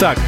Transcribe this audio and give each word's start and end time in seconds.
Так, 0.00 0.18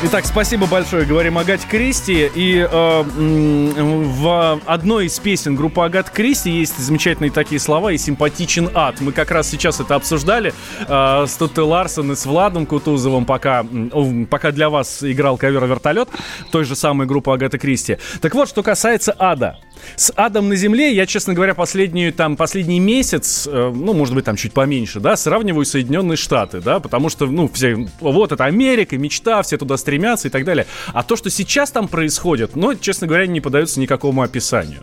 Итак, 0.00 0.26
спасибо 0.26 0.68
большое. 0.68 1.04
Говорим 1.04 1.38
Агате 1.38 1.66
Кристи. 1.68 2.30
И 2.32 2.58
э, 2.70 3.02
в 3.02 4.60
одной 4.64 5.06
из 5.06 5.18
песен 5.18 5.56
группы 5.56 5.80
Агат 5.80 6.08
Кристи 6.10 6.50
есть 6.50 6.78
замечательные 6.78 7.32
такие 7.32 7.58
слова 7.58 7.90
и 7.90 7.98
симпатичен 7.98 8.70
ад. 8.74 9.00
Мы 9.00 9.10
как 9.10 9.32
раз 9.32 9.50
сейчас 9.50 9.80
это 9.80 9.96
обсуждали 9.96 10.54
э, 10.86 11.26
с 11.26 11.34
Тутте 11.36 11.62
Ларсон 11.62 12.12
и 12.12 12.14
с 12.14 12.26
Владом 12.26 12.64
Кутузовым, 12.64 13.24
пока, 13.24 13.64
э, 13.64 14.26
пока 14.30 14.52
для 14.52 14.70
вас 14.70 15.02
играл 15.02 15.36
ковер-вертолет 15.36 16.08
той 16.52 16.64
же 16.64 16.76
самой 16.76 17.08
группы 17.08 17.32
Агаты 17.32 17.58
Кристи. 17.58 17.98
Так 18.20 18.36
вот, 18.36 18.48
что 18.48 18.62
касается 18.62 19.16
ада. 19.18 19.58
С 19.96 20.12
адом 20.16 20.48
на 20.48 20.56
земле 20.56 20.92
я, 20.92 21.06
честно 21.06 21.34
говоря, 21.34 21.54
последнюю, 21.54 22.12
там, 22.12 22.36
последний 22.36 22.78
месяц, 22.78 23.48
э, 23.50 23.72
ну, 23.74 23.94
может 23.94 24.14
быть, 24.14 24.24
там 24.24 24.36
чуть 24.36 24.52
поменьше, 24.52 25.00
да, 25.00 25.16
сравниваю 25.16 25.64
Соединенные 25.64 26.16
Штаты, 26.16 26.60
да, 26.60 26.78
потому 26.78 27.08
что, 27.08 27.26
ну, 27.26 27.48
все, 27.52 27.88
вот 28.00 28.30
это 28.30 28.44
Америка, 28.44 28.96
мечта, 28.96 29.42
все 29.42 29.56
туда 29.58 29.76
стремятся 29.76 29.87
и 30.28 30.30
так 30.30 30.44
далее. 30.44 30.66
А 30.88 31.02
то, 31.02 31.16
что 31.16 31.30
сейчас 31.30 31.70
там 31.70 31.88
происходит, 31.88 32.56
ну, 32.56 32.74
честно 32.74 33.06
говоря, 33.06 33.26
не 33.26 33.40
поддается 33.40 33.80
никакому 33.80 34.22
описанию. 34.22 34.82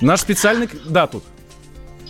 Наш 0.00 0.20
специальный... 0.20 0.68
Да, 0.88 1.06
тут. 1.06 1.24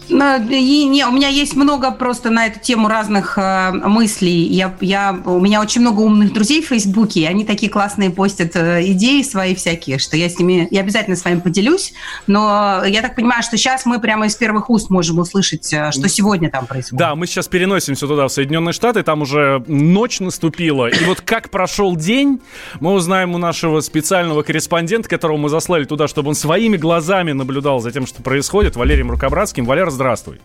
И, 0.09 0.85
не, 0.85 1.07
у 1.07 1.11
меня 1.11 1.29
есть 1.29 1.57
много 1.57 1.91
просто 1.91 2.31
на 2.31 2.47
эту 2.47 2.61
тему 2.61 2.89
разных 2.89 3.39
э, 3.39 3.73
мыслей. 3.73 4.45
Я, 4.45 4.75
я, 4.81 5.19
у 5.25 5.41
меня 5.41 5.61
очень 5.61 5.81
много 5.81 6.01
умных 6.01 6.33
друзей 6.33 6.63
в 6.63 6.67
Фейсбуке, 6.69 7.21
и 7.21 7.25
они 7.25 7.45
такие 7.45 7.71
классные 7.71 8.11
постят 8.11 8.55
э, 8.55 8.87
идеи 8.93 9.23
свои 9.23 9.55
всякие, 9.55 9.99
что 9.99 10.17
я 10.17 10.29
с 10.29 10.39
ними, 10.39 10.69
я 10.71 10.81
обязательно 10.81 11.17
с 11.17 11.25
вами 11.25 11.41
поделюсь. 11.41 11.93
Но 12.27 12.83
я 12.85 13.03
так 13.03 13.17
понимаю, 13.17 13.43
что 13.43 13.57
сейчас 13.57 13.87
мы 13.87 14.01
прямо 14.01 14.27
из 14.27 14.37
первых 14.37 14.71
уст 14.71 14.91
можем 14.91 15.19
услышать, 15.19 15.73
э, 15.73 15.91
что 15.93 16.09
сегодня 16.09 16.51
там 16.51 16.67
происходит. 16.67 16.99
Да, 16.99 17.15
мы 17.15 17.27
сейчас 17.27 17.49
переносимся 17.49 18.07
туда, 18.07 18.29
в 18.29 18.33
Соединенные 18.33 18.73
Штаты, 18.73 19.03
там 19.03 19.23
уже 19.23 19.65
ночь 19.67 20.21
наступила. 20.21 20.87
И 20.87 21.05
вот 21.05 21.21
как 21.21 21.51
прошел 21.51 21.97
день, 21.97 22.41
мы 22.81 22.93
узнаем 22.93 23.35
у 23.35 23.39
нашего 23.39 23.81
специального 23.81 24.43
корреспондента, 24.43 25.09
которого 25.09 25.37
мы 25.37 25.49
заслали 25.49 25.85
туда, 25.85 26.07
чтобы 26.09 26.29
он 26.29 26.35
своими 26.35 26.77
глазами 26.77 27.33
наблюдал 27.33 27.81
за 27.81 27.91
тем, 27.91 28.07
что 28.07 28.23
происходит, 28.23 28.77
Валерием 28.77 29.11
Рукобратским. 29.11 29.65
Валер, 29.65 29.91
здравствуй. 29.97 30.41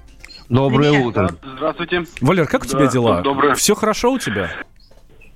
Доброе 0.50 0.92
Привет. 0.92 1.06
утро. 1.06 1.30
Здравствуйте. 1.56 2.04
Валер, 2.20 2.48
как 2.48 2.64
у 2.64 2.66
тебя 2.66 2.86
да, 2.86 2.88
дела? 2.88 3.22
Доброе. 3.22 3.54
Все 3.56 3.76
хорошо 3.76 4.14
у 4.14 4.20
тебя? 4.20 4.50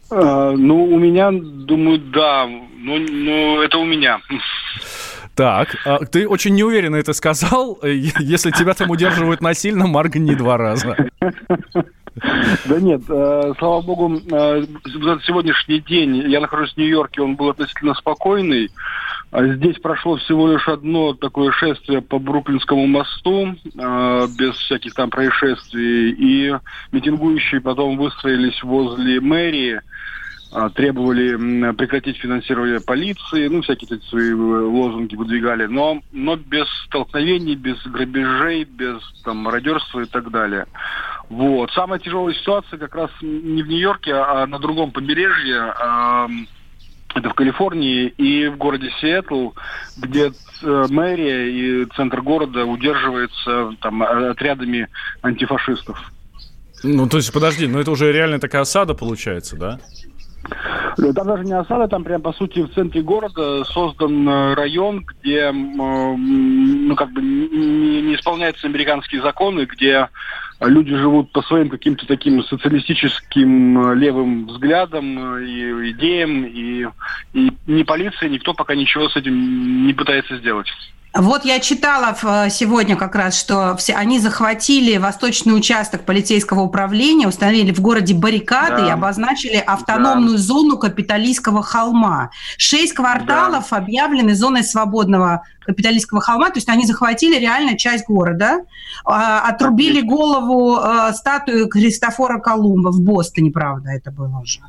А, 0.10 0.52
ну, 0.52 0.84
у 0.84 1.00
меня, 1.00 1.32
думаю, 1.32 2.00
да. 2.00 2.46
Ну, 2.48 2.98
ну, 2.98 3.62
это 3.62 3.78
у 3.78 3.86
меня. 3.86 4.20
Так, 5.36 5.76
а 5.86 6.00
ты 6.06 6.28
очень 6.28 6.56
неуверенно 6.56 6.96
это 6.96 7.14
сказал. 7.14 7.80
Если 7.84 8.52
тебя 8.52 8.74
там 8.74 8.90
удерживают 8.90 9.42
насильно, 9.42 9.86
моргни 9.86 10.34
два 10.34 10.58
раза. 10.58 10.98
Да 12.66 12.80
нет, 12.80 13.02
э, 13.10 13.54
слава 13.60 13.82
богу, 13.82 14.22
э, 14.32 14.62
за 14.86 15.20
сегодняшний 15.26 15.82
день 15.82 16.16
я 16.30 16.40
нахожусь 16.40 16.74
в 16.74 16.78
Нью-Йорке, 16.78 17.22
он 17.22 17.36
был 17.36 17.50
относительно 17.50 17.94
спокойный. 17.94 18.72
А 19.32 19.46
здесь 19.48 19.78
прошло 19.80 20.16
всего 20.18 20.48
лишь 20.52 20.68
одно 20.68 21.14
такое 21.14 21.52
шествие 21.52 22.02
по 22.02 22.20
Бруклинскому 22.20 22.88
мосту, 22.88 23.56
э, 23.66 24.28
без 24.38 24.56
всяких 24.56 24.94
там 24.94 25.10
происшествий, 25.10 26.12
и 26.12 26.56
митингующие 26.92 27.60
потом 27.60 27.98
выстроились 27.98 28.62
возле 28.64 29.20
мэрии, 29.20 29.82
э, 30.54 30.70
требовали 30.76 31.74
прекратить 31.74 32.18
финансирование 32.18 32.80
полиции, 32.80 33.48
ну, 33.48 33.62
всякие 33.62 33.90
такие 33.90 34.10
свои 34.10 34.32
лозунги 34.32 35.16
выдвигали, 35.16 35.66
но, 35.66 36.00
но 36.14 36.38
без 36.38 36.68
столкновений, 36.86 37.56
без 37.56 37.82
грабежей, 37.86 38.64
без 38.64 39.02
там 39.26 39.38
мародерства 39.38 40.02
и 40.02 40.06
так 40.06 40.32
далее. 40.32 40.66
Вот. 41.30 41.72
Самая 41.72 42.00
тяжелая 42.00 42.36
ситуация 42.36 42.78
как 42.78 42.96
раз 42.96 43.10
не 43.22 43.64
в 43.64 43.68
Нью-Йорке, 43.68 44.14
а 44.14 44.46
на 44.46 44.60
другом 44.60 44.92
побережье. 44.92 45.74
Э, 45.78 46.28
это 47.16 47.30
в 47.30 47.34
Калифорнии 47.34 48.08
и 48.08 48.48
в 48.48 48.58
городе 48.58 48.92
Сиэтл, 49.00 49.52
где 49.98 50.32
э, 50.62 50.86
мэрия 50.90 51.50
и 51.50 51.86
центр 51.96 52.22
города 52.22 52.66
удерживается 52.66 53.72
там, 53.82 54.04
отрядами 54.04 54.90
антифашистов. 55.22 55.98
Ну, 56.84 57.08
то 57.08 57.18
есть, 57.18 57.32
подожди, 57.34 57.68
ну 57.68 57.80
это 57.80 57.92
уже 57.92 58.12
реально 58.12 58.40
такая 58.40 58.62
осада 58.62 58.94
получается, 58.94 59.56
да? 59.56 59.80
Там 60.98 61.28
даже 61.28 61.44
не 61.44 61.54
осада, 61.54 61.88
там 61.88 62.04
прям 62.04 62.22
по 62.22 62.32
сути 62.34 62.62
в 62.62 62.74
центре 62.74 63.02
города 63.02 63.64
создан 63.66 64.28
э, 64.28 64.54
район, 64.54 65.04
где 65.04 65.52
ну 65.52 66.96
как 66.96 67.12
бы 67.12 67.22
не, 67.22 68.02
не 68.02 68.16
исполняются 68.16 68.68
американские 68.68 69.22
законы, 69.22 69.66
где 69.66 70.10
люди 70.62 70.96
живут 70.96 71.32
по 71.32 71.42
своим 71.42 71.70
каким-то 71.70 72.08
таким 72.08 72.44
социалистическим 72.44 73.92
э, 73.92 73.96
левым 73.96 74.48
взглядам 74.48 75.36
э, 75.36 75.46
и 75.46 75.92
идеям, 75.92 76.46
и, 76.46 76.88
и 77.34 77.52
ни 77.68 77.84
полиция, 77.84 78.30
никто 78.30 78.54
пока 78.54 78.76
ничего 78.76 79.10
с 79.10 79.16
этим 79.16 79.86
не 79.86 79.94
пытается 79.94 80.38
сделать. 80.38 80.68
Вот 81.16 81.46
я 81.46 81.62
читала 81.62 82.14
э, 82.22 82.50
сегодня 82.50 82.98
как 82.98 83.16
раз, 83.16 83.40
что 83.40 83.78
все, 83.78 83.94
они 83.94 84.20
захватили 84.20 84.98
восточный 84.98 85.56
участок 85.56 86.04
полицейского 86.04 86.60
управления, 86.60 87.26
установили 87.26 87.72
в 87.72 87.80
городе 87.80 88.14
баррикады 88.14 88.82
да. 88.82 88.88
и 88.88 88.90
обозначили 88.90 89.56
автономную 89.56 90.36
да. 90.36 90.44
зону 90.44 90.78
капиталистского 90.78 91.64
холма. 91.64 92.32
Шесть 92.58 92.94
кварталов 92.94 93.68
да. 93.72 93.78
объявлены 93.78 94.36
зоной 94.36 94.66
свободного 94.66 95.44
капиталистского 95.66 96.20
холма, 96.20 96.50
то 96.50 96.58
есть 96.58 96.68
они 96.68 96.86
захватили 96.86 97.40
реально 97.40 97.78
часть 97.78 98.06
города, 98.08 98.66
а, 99.06 99.40
отрубили 99.48 100.02
голову 100.02 100.78
э, 100.78 101.14
статую 101.14 101.70
Христофора 101.70 102.40
Колумба 102.40 102.90
в 102.90 103.00
Бостоне, 103.00 103.52
правда, 103.52 103.92
это 103.92 104.12
было 104.12 104.40
уже. 104.40 104.60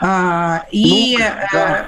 А, 0.00 0.64
и 0.72 1.16
ну, 1.16 1.24
да. 1.52 1.86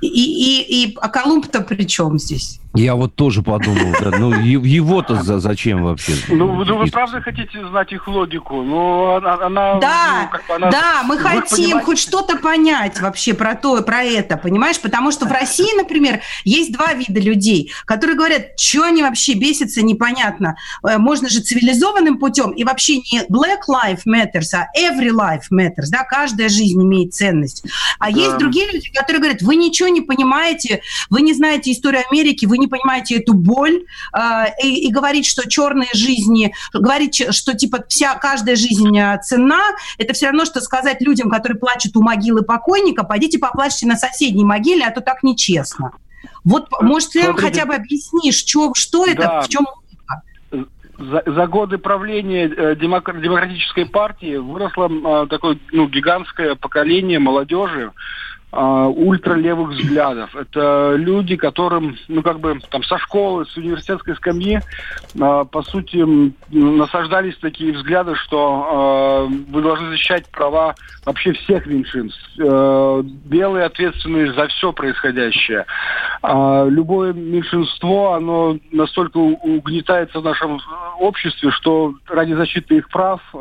И, 0.00 0.06
и, 0.06 0.84
и, 0.84 0.96
а 1.00 1.08
Колумб-то 1.08 1.60
при 1.62 1.84
чем 1.84 2.18
здесь? 2.18 2.60
Я 2.78 2.94
вот 2.94 3.16
тоже 3.16 3.42
подумал, 3.42 3.92
да, 4.00 4.16
ну 4.16 4.32
его-то 4.40 5.20
за, 5.20 5.40
зачем 5.40 5.82
вообще? 5.82 6.12
Ну, 6.28 6.64
ну 6.64 6.78
вы 6.78 6.86
правда 6.86 7.20
хотите 7.20 7.66
знать 7.66 7.90
их 7.92 8.06
логику? 8.06 8.62
Ну 8.62 9.16
она, 9.16 9.34
она 9.34 9.80
да, 9.80 10.22
ну, 10.22 10.28
как 10.30 10.46
бы 10.46 10.54
она, 10.54 10.70
да, 10.70 11.02
мы 11.02 11.18
хотим 11.18 11.64
понимаете? 11.64 11.84
хоть 11.84 11.98
что-то 11.98 12.36
понять 12.36 13.00
вообще 13.00 13.34
про 13.34 13.56
то, 13.56 13.82
про 13.82 14.04
это, 14.04 14.36
понимаешь? 14.36 14.80
Потому 14.80 15.10
что 15.10 15.26
в 15.26 15.32
России, 15.32 15.76
например, 15.76 16.20
есть 16.44 16.72
два 16.72 16.92
вида 16.92 17.18
людей, 17.18 17.72
которые 17.84 18.16
говорят, 18.16 18.60
что 18.60 18.84
они 18.84 19.02
вообще 19.02 19.34
бесятся, 19.34 19.82
непонятно. 19.82 20.54
Э, 20.86 20.98
можно 20.98 21.28
же 21.28 21.40
цивилизованным 21.40 22.18
путем 22.18 22.52
и 22.52 22.62
вообще 22.62 22.98
не 22.98 23.22
black 23.28 23.62
life 23.68 24.02
matters, 24.06 24.54
а 24.54 24.66
every 24.78 25.10
life 25.10 25.50
matters, 25.52 25.88
да, 25.90 26.04
каждая 26.04 26.48
жизнь 26.48 26.80
имеет 26.80 27.12
ценность. 27.12 27.64
А 27.98 28.12
да. 28.12 28.16
есть 28.20 28.38
другие 28.38 28.70
люди, 28.70 28.88
которые 28.92 29.20
говорят, 29.20 29.42
вы 29.42 29.56
ничего 29.56 29.88
не 29.88 30.00
понимаете, 30.00 30.80
вы 31.10 31.22
не 31.22 31.34
знаете 31.34 31.72
историю 31.72 32.04
Америки, 32.08 32.46
вы 32.46 32.56
не 32.58 32.67
понимаете 32.68 33.16
эту 33.16 33.34
боль 33.34 33.84
э, 34.14 34.20
и, 34.62 34.88
и 34.88 34.92
говорить, 34.92 35.26
что 35.26 35.48
черные 35.48 35.90
жизни, 35.92 36.52
говорить, 36.72 37.34
что 37.34 37.54
типа 37.54 37.84
вся 37.88 38.14
каждая 38.14 38.56
жизнь 38.56 38.96
э, 38.98 39.18
цена, 39.22 39.60
это 39.98 40.14
все 40.14 40.26
равно, 40.26 40.44
что 40.44 40.60
сказать 40.60 41.00
людям, 41.00 41.30
которые 41.30 41.58
плачут 41.58 41.96
у 41.96 42.02
могилы 42.02 42.42
покойника, 42.42 43.04
пойдите 43.04 43.38
поплачьте 43.38 43.86
на 43.86 43.96
соседней 43.96 44.44
могиле, 44.44 44.84
а 44.84 44.90
то 44.90 45.00
так 45.00 45.22
нечестно. 45.22 45.92
Вот, 46.44 46.68
может, 46.80 47.10
ты 47.10 47.22
нам 47.24 47.36
хотя 47.36 47.66
бы 47.66 47.74
объяснишь, 47.74 48.36
что, 48.36 48.72
что 48.74 49.04
это, 49.04 49.22
да. 49.22 49.40
в 49.42 49.48
чем 49.48 49.66
за, 50.98 51.22
за 51.26 51.46
годы 51.46 51.78
правления 51.78 52.48
э, 52.48 52.74
демократической 52.74 53.86
партии 53.86 54.36
выросло 54.36 54.88
э, 54.88 55.26
такое 55.28 55.58
ну, 55.70 55.88
гигантское 55.88 56.56
поколение 56.56 57.20
молодежи, 57.20 57.92
ультралевых 58.50 59.70
взглядов. 59.70 60.34
Это 60.34 60.94
люди, 60.96 61.36
которым, 61.36 61.98
ну, 62.08 62.22
как 62.22 62.40
бы, 62.40 62.58
там, 62.70 62.82
со 62.82 62.98
школы, 62.98 63.44
с 63.44 63.56
университетской 63.56 64.16
скамьи, 64.16 64.60
э, 64.60 65.44
по 65.50 65.62
сути, 65.62 66.04
насаждались 66.50 67.36
такие 67.38 67.72
взгляды, 67.72 68.14
что 68.14 69.28
э, 69.28 69.34
вы 69.50 69.62
должны 69.62 69.90
защищать 69.90 70.26
права 70.28 70.74
вообще 71.08 71.32
всех 71.32 71.66
меньшинств. 71.66 72.20
Э, 72.38 73.02
белые 73.02 73.64
ответственные 73.64 74.32
за 74.34 74.46
все 74.48 74.72
происходящее. 74.72 75.64
Э, 76.22 76.66
любое 76.68 77.12
меньшинство, 77.12 78.12
оно 78.12 78.58
настолько 78.70 79.16
угнетается 79.18 80.20
в 80.20 80.24
нашем 80.24 80.60
обществе, 81.00 81.50
что 81.50 81.94
ради 82.06 82.34
защиты 82.34 82.76
их 82.76 82.88
прав 82.90 83.20
э, 83.32 83.36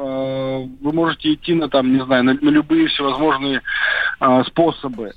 вы 0.82 0.92
можете 0.94 1.34
идти 1.34 1.54
на, 1.54 1.70
там, 1.70 1.94
не 1.94 2.04
знаю, 2.04 2.24
на, 2.24 2.34
на 2.34 2.50
любые 2.50 2.88
всевозможные 2.88 3.62
э, 4.20 4.44
способы 4.48 4.98
бы. 4.98 5.14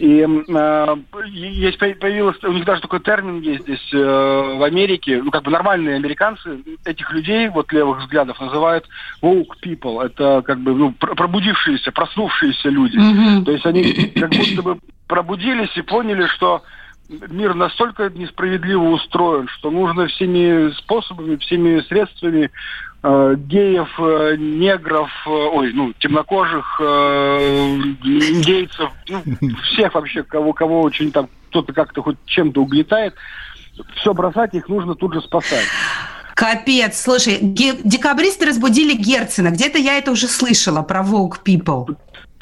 И 0.00 0.20
э, 0.22 0.96
есть 1.26 1.78
появился, 1.78 2.48
у 2.48 2.52
них 2.54 2.64
даже 2.64 2.80
такой 2.80 3.00
термин 3.00 3.40
есть 3.40 3.64
здесь 3.64 3.92
э, 3.92 3.98
в 3.98 4.62
Америке, 4.62 5.20
ну 5.22 5.30
как 5.30 5.42
бы 5.42 5.50
нормальные 5.50 5.96
американцы 5.96 6.62
этих 6.86 7.12
людей 7.12 7.50
вот 7.50 7.70
левых 7.70 7.98
взглядов 7.98 8.40
называют 8.40 8.88
woke 9.20 9.50
people, 9.62 10.02
это 10.02 10.40
как 10.40 10.58
бы 10.60 10.74
ну, 10.74 10.92
пробудившиеся, 10.92 11.92
проснувшиеся 11.92 12.70
люди. 12.70 12.96
Mm-hmm. 12.96 13.44
То 13.44 13.52
есть 13.52 13.66
они 13.66 13.82
как 14.18 14.30
будто 14.30 14.62
бы 14.62 14.78
пробудились 15.06 15.76
и 15.76 15.82
поняли, 15.82 16.26
что 16.28 16.62
мир 17.28 17.52
настолько 17.52 18.08
несправедливо 18.08 18.84
устроен, 18.84 19.48
что 19.48 19.70
нужно 19.70 20.06
всеми 20.06 20.72
способами, 20.78 21.36
всеми 21.36 21.80
средствами 21.80 22.50
геев, 23.02 23.88
э, 23.98 24.36
негров, 24.36 25.10
э, 25.26 25.30
ой, 25.30 25.72
ну, 25.72 25.92
темнокожих, 25.94 26.80
э, 26.80 27.76
индейцев, 28.04 28.90
ну, 29.08 29.22
всех 29.64 29.94
вообще, 29.94 30.22
кого, 30.22 30.52
кого 30.52 30.82
очень 30.82 31.10
там 31.10 31.28
кто-то 31.48 31.72
как-то 31.72 32.02
хоть 32.02 32.18
чем-то 32.26 32.60
угнетает, 32.60 33.14
все 33.96 34.12
бросать, 34.12 34.54
их 34.54 34.68
нужно 34.68 34.94
тут 34.94 35.14
же 35.14 35.22
спасать. 35.22 35.64
Капец, 36.34 37.00
слушай, 37.00 37.38
декабристы 37.40 38.46
разбудили 38.46 38.94
Герцена. 38.94 39.50
Где-то 39.50 39.78
я 39.78 39.98
это 39.98 40.12
уже 40.12 40.26
слышала 40.26 40.82
про 40.82 41.00
Vogue 41.00 41.36
People. 41.44 41.96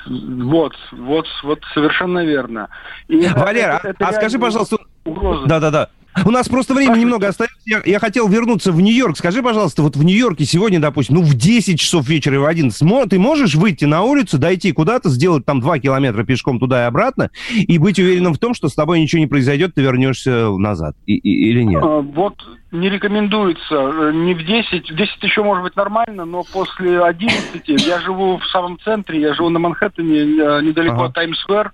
Вот, 0.06 0.74
вот, 0.92 1.26
вот 1.42 1.60
совершенно 1.74 2.24
верно. 2.24 2.68
И 3.08 3.26
Валера, 3.28 3.80
это, 3.82 3.88
это 3.88 4.06
а 4.06 4.12
скажи, 4.12 4.38
пожалуйста, 4.38 4.78
да-да-да. 5.04 5.90
У 6.24 6.30
нас 6.30 6.48
просто 6.48 6.74
времени 6.74 7.00
немного 7.00 7.28
остается. 7.28 7.56
Я, 7.66 7.82
я 7.84 7.98
хотел 7.98 8.28
вернуться 8.28 8.72
в 8.72 8.80
Нью-Йорк. 8.80 9.16
Скажи, 9.16 9.42
пожалуйста, 9.42 9.82
вот 9.82 9.96
в 9.96 10.02
Нью-Йорке 10.04 10.44
сегодня, 10.44 10.80
допустим, 10.80 11.16
ну, 11.16 11.22
в 11.22 11.34
10 11.34 11.78
часов 11.78 12.08
вечера 12.08 12.36
и 12.36 12.38
в 12.38 12.44
11, 12.44 13.08
ты 13.08 13.18
можешь 13.18 13.54
выйти 13.54 13.84
на 13.84 14.02
улицу, 14.02 14.38
дойти 14.38 14.72
куда-то, 14.72 15.08
сделать 15.08 15.44
там 15.44 15.60
2 15.60 15.78
километра 15.80 16.24
пешком 16.24 16.58
туда 16.58 16.84
и 16.84 16.86
обратно, 16.86 17.30
и 17.54 17.78
быть 17.78 17.98
уверенным 17.98 18.34
в 18.34 18.38
том, 18.38 18.54
что 18.54 18.68
с 18.68 18.74
тобой 18.74 19.00
ничего 19.00 19.20
не 19.20 19.26
произойдет, 19.26 19.74
ты 19.74 19.82
вернешься 19.82 20.50
назад? 20.50 20.96
И, 21.06 21.14
и, 21.14 21.50
или 21.50 21.62
нет? 21.62 21.82
А, 21.82 22.00
вот 22.00 22.34
не 22.70 22.90
рекомендуется. 22.90 23.74
Э, 23.74 24.12
не 24.12 24.34
в 24.34 24.44
10. 24.44 24.90
В 24.90 24.94
10 24.94 25.22
еще 25.22 25.42
может 25.42 25.64
быть 25.64 25.76
нормально, 25.76 26.24
но 26.24 26.44
после 26.44 27.02
11 27.02 27.62
я 27.66 28.00
живу 28.00 28.38
в 28.38 28.46
самом 28.48 28.78
центре, 28.80 29.20
я 29.20 29.34
живу 29.34 29.48
на 29.48 29.58
Манхэттене, 29.58 30.18
э, 30.18 30.62
недалеко 30.62 30.96
ага. 30.96 31.04
от 31.06 31.14
Таймс-сквер. 31.14 31.72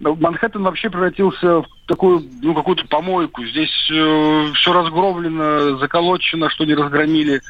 Манхэттен 0.00 0.62
вообще 0.62 0.90
превратился 0.90 1.60
в 1.60 1.66
такую, 1.86 2.24
ну, 2.42 2.54
какую-то 2.54 2.86
помойку. 2.86 3.44
Здесь 3.44 3.70
э, 3.90 4.52
все 4.54 4.72
разгромлено, 4.72 5.76
заколочено, 5.78 6.50
что 6.50 6.64
не 6.64 6.74
разгромили. 6.74 7.40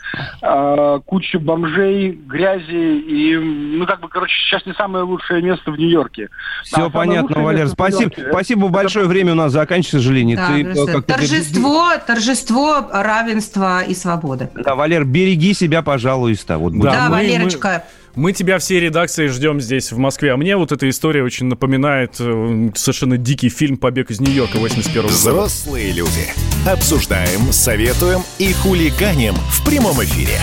Э, 0.43 1.01
куча 1.07 1.39
бомжей, 1.39 2.13
грязи 2.13 2.99
и, 2.99 3.37
ну, 3.39 3.87
как 3.87 4.01
бы, 4.01 4.09
короче, 4.09 4.35
сейчас 4.45 4.67
не 4.67 4.75
самое 4.75 5.05
лучшее 5.05 5.43
место 5.43 5.71
в 5.71 5.79
Нью-Йорке. 5.79 6.29
Все 6.65 6.87
а 6.87 6.91
понятно, 6.91 7.43
Валер. 7.43 7.69
Спасибо, 7.69 8.13
спасибо 8.31 8.69
большое. 8.69 9.07
Время 9.07 9.33
у 9.33 9.37
нас 9.37 9.53
заканчивается, 9.53 9.99
к 9.99 10.01
сожалению. 10.01 10.37
Да, 10.37 10.49
Ты, 10.49 10.99
э, 10.99 11.03
торжество, 11.03 11.93
торжество 12.07 12.82
равенства 12.91 13.83
и 13.83 13.95
свободы. 13.95 14.51
Да, 14.55 14.75
Валер, 14.75 15.05
береги 15.05 15.55
себя, 15.55 15.83
пожалуйста. 15.83 16.59
Вот 16.59 16.79
да, 16.79 16.93
да 16.93 17.05
мы, 17.09 17.17
Валерочка. 17.17 17.85
Мы... 17.87 18.03
Мы 18.15 18.33
тебя 18.33 18.59
всей 18.59 18.79
редакции 18.79 19.27
ждем 19.29 19.61
здесь, 19.61 19.91
в 19.91 19.97
Москве. 19.97 20.33
А 20.33 20.37
мне 20.37 20.57
вот 20.57 20.71
эта 20.71 20.89
история 20.89 21.23
очень 21.23 21.47
напоминает 21.47 22.17
э, 22.21 22.71
совершенно 22.75 23.17
дикий 23.17 23.49
фильм 23.49 23.79
«Побег 23.79 24.11
из 24.11 24.21
Нью-Йорка» 24.21 24.59
81 24.59 25.03
года. 25.03 25.15
Взрослые 25.15 25.93
люди. 25.93 26.29
Обсуждаем, 26.69 27.53
советуем 27.53 28.21
и 28.39 28.53
хулиганим 28.53 29.35
в 29.35 29.65
прямом 29.65 30.03
эфире. 30.05 30.39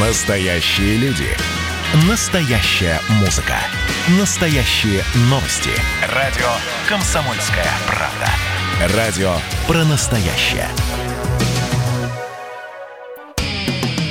Настоящие 0.00 0.96
люди. 0.96 1.26
Настоящая 2.08 2.98
музыка. 3.20 3.54
Настоящие 4.18 5.02
новости. 5.30 5.70
Радио 6.14 6.48
«Комсомольская 6.88 7.66
правда». 7.86 8.55
Радио 8.78 9.36
про 9.66 9.84
настоящее. 9.84 10.68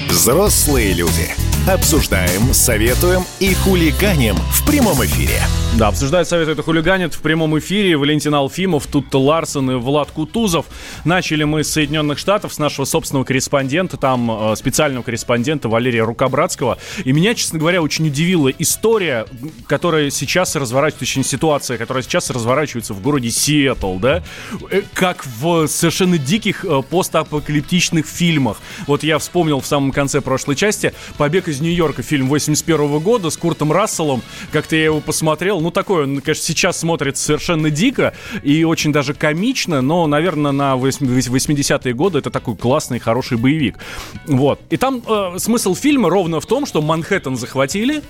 Взрослые 0.10 0.92
люди. 0.94 1.55
Обсуждаем, 1.68 2.54
советуем 2.54 3.24
и 3.40 3.56
хулиганим 3.56 4.36
в 4.36 4.68
прямом 4.68 5.04
эфире. 5.04 5.42
Да, 5.78 5.90
обсуждают, 5.90 6.30
советуют 6.30 6.60
и 6.60 6.62
хулиганят 6.62 7.14
в 7.14 7.20
прямом 7.20 7.58
эфире. 7.60 7.98
Валентин 7.98 8.34
Алфимов, 8.34 8.88
Тутта 8.88 9.18
Ларсон 9.18 9.72
и 9.72 9.76
Влад 9.76 10.10
Кутузов. 10.10 10.68
Начали 11.04 11.44
мы 11.44 11.66
с 11.66 11.72
Соединенных 11.72 12.18
Штатов, 12.18 12.54
с 12.54 12.60
нашего 12.60 12.86
собственного 12.86 13.26
корреспондента, 13.26 13.98
там 13.98 14.32
э, 14.32 14.56
специального 14.56 15.04
корреспондента 15.04 15.68
Валерия 15.68 16.04
Рукобратского. 16.04 16.78
И 17.04 17.12
меня, 17.12 17.34
честно 17.34 17.60
говоря, 17.60 17.82
очень 17.82 18.08
удивила 18.08 18.48
история, 18.48 19.26
которая 19.68 20.12
сейчас 20.12 20.56
разворачивается, 20.56 21.00
точнее 21.00 21.24
ситуация, 21.26 21.78
которая 21.78 22.04
сейчас 22.04 22.30
разворачивается 22.30 22.94
в 22.94 23.02
городе 23.02 23.30
Сиэтл, 23.30 23.98
да? 23.98 24.24
Э, 24.72 24.82
как 24.94 25.26
в 25.26 25.68
совершенно 25.68 26.18
диких 26.18 26.64
э, 26.64 26.84
постапокалиптичных 26.90 28.06
фильмах. 28.06 28.62
Вот 28.88 29.04
я 29.04 29.20
вспомнил 29.20 29.60
в 29.60 29.66
самом 29.66 29.92
конце 29.92 30.22
прошлой 30.22 30.56
части 30.56 30.94
«Побег 31.18 31.50
из 31.50 31.55
Нью-Йорка», 31.60 32.04
фильм 32.04 32.28
81 32.28 33.00
года 33.00 33.30
с 33.30 33.38
Куртом 33.38 33.72
Расселом. 33.72 34.22
Как-то 34.52 34.76
я 34.76 34.86
его 34.86 35.02
посмотрел, 35.02 35.62
ну, 35.62 35.72
такой 35.72 36.04
он, 36.04 36.22
конечно, 36.22 36.44
сейчас 36.44 36.80
смотрится 36.80 37.24
совершенно 37.24 37.70
дико 37.70 38.14
и 38.44 38.64
очень 38.64 38.92
даже 38.92 39.14
комично, 39.14 39.82
но, 39.82 40.08
наверное, 40.08 40.52
на 40.52 40.76
80-е 40.76 41.94
годы 41.94 42.20
это 42.20 42.30
такой 42.30 42.56
классный, 42.56 43.00
хороший 43.00 43.38
боевик. 43.38 43.78
Вот. 44.26 44.60
И 44.70 44.78
там 44.78 45.02
э, 45.08 45.36
смысл 45.38 45.76
фильма 45.76 46.10
ровно 46.10 46.40
в 46.40 46.46
том, 46.46 46.66
что 46.66 46.82
Манхэттен 46.82 47.36
захватили, 47.36 48.02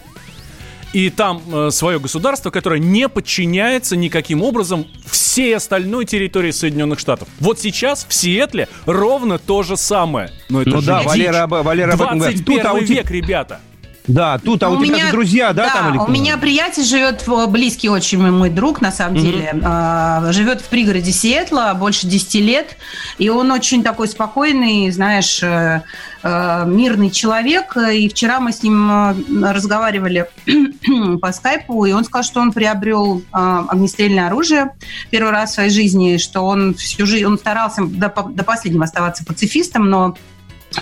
и 0.94 1.10
там 1.10 1.42
э, 1.52 1.72
свое 1.72 2.00
государство, 2.00 2.52
которое 2.52 2.80
не 2.80 3.10
подчиняется 3.10 3.98
никаким 3.98 4.42
образом 4.42 4.88
всей 5.36 5.54
остальной 5.54 6.06
территории 6.06 6.52
Соединенных 6.52 6.98
Штатов. 6.98 7.28
Вот 7.42 7.60
сейчас 7.60 8.06
в 8.08 8.14
Сиэтле 8.14 8.70
ровно 8.86 9.38
то 9.38 9.64
же 9.64 9.76
самое. 9.76 10.32
Но 10.48 10.62
это 10.62 10.70
ну 10.70 10.82
да, 10.82 11.02
Валера, 11.02 11.46
Валера 11.46 11.98
21 11.98 12.86
век, 12.86 13.12
ребята. 13.12 13.60
Да, 14.08 14.38
тут, 14.38 14.62
а 14.64 14.70
у, 14.70 14.78
у 14.78 14.86
тебя 14.86 14.98
меня, 14.98 15.12
друзья, 15.12 15.54
да, 15.54 15.66
да 15.66 15.74
там 15.74 15.90
или 15.90 15.98
у 15.98 16.08
меня 16.08 16.38
приятель 16.38 16.84
живет, 16.84 17.24
близкий 17.50 17.90
очень 17.90 18.20
мой 18.30 18.50
друг, 18.50 18.82
на 18.82 18.92
самом 18.92 19.16
mm-hmm. 19.16 19.22
деле, 19.22 19.54
э, 19.54 20.32
живет 20.32 20.62
в 20.62 20.66
пригороде 20.66 21.12
Сиэтла 21.12 21.74
больше 21.76 22.06
10 22.08 22.36
лет, 22.36 22.78
и 23.18 23.30
он 23.30 23.52
очень 23.52 23.84
такой 23.84 24.08
спокойный, 24.08 24.92
знаешь, 24.92 25.42
э, 25.42 25.82
э, 26.22 26.64
мирный 26.68 27.10
человек, 27.10 27.76
и 27.78 28.08
вчера 28.08 28.40
мы 28.40 28.52
с 28.52 28.62
ним 28.62 28.90
э, 28.92 29.52
разговаривали 29.54 30.28
по 31.22 31.32
скайпу, 31.32 31.86
и 31.86 31.92
он 31.92 32.04
сказал, 32.04 32.24
что 32.24 32.42
он 32.42 32.52
приобрел 32.52 33.22
э, 33.22 33.64
огнестрельное 33.70 34.28
оружие 34.28 34.72
первый 35.10 35.32
раз 35.32 35.52
в 35.52 35.54
своей 35.56 35.70
жизни, 35.72 36.18
что 36.18 36.42
он 36.42 36.76
всю 36.76 37.06
жизнь, 37.06 37.26
он 37.26 37.38
старался 37.40 37.84
до, 37.86 38.10
до 38.10 38.44
последнего 38.44 38.84
оставаться 38.84 39.26
пацифистом, 39.26 39.90
но 39.90 40.16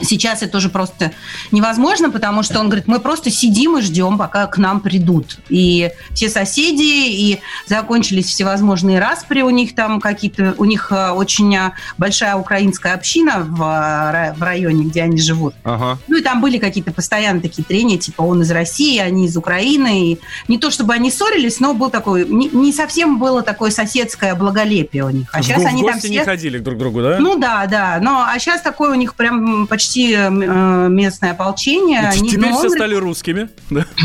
Сейчас 0.01 0.41
это 0.41 0.57
уже 0.57 0.69
просто 0.69 1.11
невозможно, 1.51 2.09
потому 2.09 2.43
что 2.43 2.59
он 2.59 2.67
говорит, 2.67 2.87
мы 2.87 2.99
просто 2.99 3.29
сидим 3.29 3.77
и 3.77 3.81
ждем, 3.81 4.17
пока 4.17 4.47
к 4.47 4.57
нам 4.57 4.79
придут. 4.79 5.37
И 5.49 5.91
все 6.13 6.29
соседи, 6.29 6.81
и 6.81 7.39
закончились 7.67 8.25
всевозможные 8.25 8.99
распри 8.99 9.41
у 9.41 9.49
них 9.49 9.75
там 9.75 9.99
какие-то, 9.99 10.55
у 10.57 10.65
них 10.65 10.91
э, 10.91 11.11
очень 11.11 11.55
э, 11.55 11.71
большая 11.97 12.35
украинская 12.35 12.93
община 12.93 13.45
в, 13.47 13.61
э, 13.61 14.33
в 14.37 14.41
районе, 14.41 14.85
где 14.85 15.03
они 15.03 15.17
живут. 15.17 15.55
Ага. 15.63 15.97
Ну 16.07 16.17
и 16.17 16.21
там 16.21 16.41
были 16.41 16.57
какие-то 16.57 16.91
постоянно 16.91 17.41
такие 17.41 17.63
трения, 17.63 17.97
типа 17.97 18.21
он 18.21 18.41
из 18.41 18.51
России, 18.51 18.97
они 18.99 19.25
из 19.25 19.37
Украины. 19.37 20.11
И 20.11 20.19
не 20.47 20.57
то 20.57 20.69
чтобы 20.69 20.93
они 20.93 21.11
ссорились, 21.11 21.59
но 21.59 21.73
был 21.73 21.89
такой, 21.89 22.27
не, 22.27 22.49
не 22.49 22.73
совсем 22.73 23.19
было 23.19 23.41
такое 23.41 23.71
соседское 23.71 24.35
благолепие 24.35 25.05
у 25.05 25.09
них. 25.09 25.27
А 25.31 25.41
в 25.41 25.45
сейчас 25.45 25.63
в 25.63 25.65
они 25.65 25.83
там 25.83 25.99
все... 25.99 26.09
не 26.09 26.23
ходили 26.23 26.57
друг 26.57 26.75
к 26.75 26.79
другу, 26.79 27.01
да? 27.01 27.17
Ну 27.19 27.37
да, 27.37 27.65
да. 27.67 27.99
Но 28.01 28.23
а 28.23 28.37
сейчас 28.39 28.61
такое 28.61 28.91
у 28.91 28.95
них 28.95 29.15
прям 29.15 29.67
почти 29.67 29.82
почти 29.83 30.13
э, 30.13 30.29
местное 30.29 31.31
ополчение. 31.31 31.99
Они, 31.99 32.29
теперь 32.29 32.49
ну, 32.49 32.51
все 32.51 32.67
говорит, 32.67 32.77
стали 32.77 32.95
русскими, 32.95 33.49
да? 33.69 33.85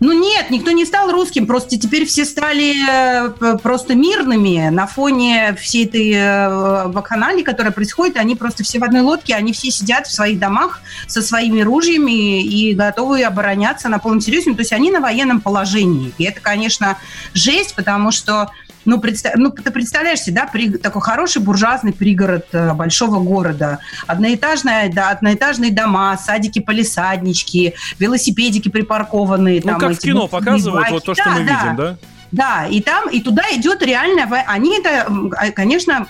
Ну 0.00 0.12
нет, 0.12 0.48
никто 0.50 0.70
не 0.70 0.86
стал 0.86 1.12
русским, 1.12 1.46
просто 1.46 1.78
теперь 1.78 2.06
все 2.06 2.24
стали 2.24 2.74
э, 2.88 3.58
просто 3.58 3.94
мирными 3.94 4.70
на 4.70 4.86
фоне 4.86 5.54
всей 5.60 5.84
этой 5.84 6.12
э, 6.12 6.88
вакханалии, 6.88 7.42
которая 7.42 7.72
происходит. 7.72 8.16
Они 8.16 8.36
просто 8.36 8.64
все 8.64 8.78
в 8.78 8.84
одной 8.84 9.02
лодке, 9.02 9.34
они 9.34 9.52
все 9.52 9.70
сидят 9.70 10.06
в 10.06 10.14
своих 10.14 10.38
домах 10.38 10.80
со 11.06 11.20
своими 11.20 11.60
ружьями 11.60 12.42
и 12.42 12.72
готовы 12.72 13.22
обороняться 13.22 13.90
на 13.90 13.98
полном 13.98 14.22
серьезе. 14.22 14.54
То 14.54 14.60
есть 14.60 14.72
они 14.72 14.90
на 14.90 15.00
военном 15.00 15.42
положении. 15.42 16.14
И 16.16 16.24
это, 16.24 16.40
конечно, 16.40 16.96
жесть, 17.34 17.74
потому 17.74 18.12
что 18.12 18.50
ну, 18.86 19.00
представ... 19.00 19.34
ну 19.36 19.50
ты 19.50 19.70
представляешь 19.70 20.20
себе, 20.20 20.36
да, 20.36 20.46
при... 20.46 20.70
такой 20.70 21.02
хороший 21.02 21.42
буржуазный 21.42 21.92
пригород 21.92 22.46
э, 22.52 22.72
большого 22.72 23.20
города, 23.20 23.80
одноэтажная, 24.06 24.90
да, 24.92 25.10
одноэтажные 25.10 25.72
дома, 25.72 26.16
садики, 26.16 26.60
полисаднички, 26.60 27.74
велосипедики 27.98 28.68
припаркованные. 28.68 29.60
Ну, 29.62 29.70
там, 29.70 29.80
как 29.80 29.92
в 29.92 29.98
кино 29.98 30.28
показывают, 30.28 30.90
вот 30.90 31.04
то, 31.04 31.14
что 31.14 31.24
да, 31.24 31.30
мы 31.30 31.44
да. 31.44 31.60
видим, 31.60 31.76
да? 31.76 31.96
Да, 32.32 32.66
и 32.66 32.80
там, 32.80 33.08
и 33.08 33.20
туда 33.20 33.44
идет 33.52 33.82
реально, 33.82 34.28
они 34.46 34.78
это, 34.78 35.06
а, 35.36 35.50
конечно, 35.52 36.06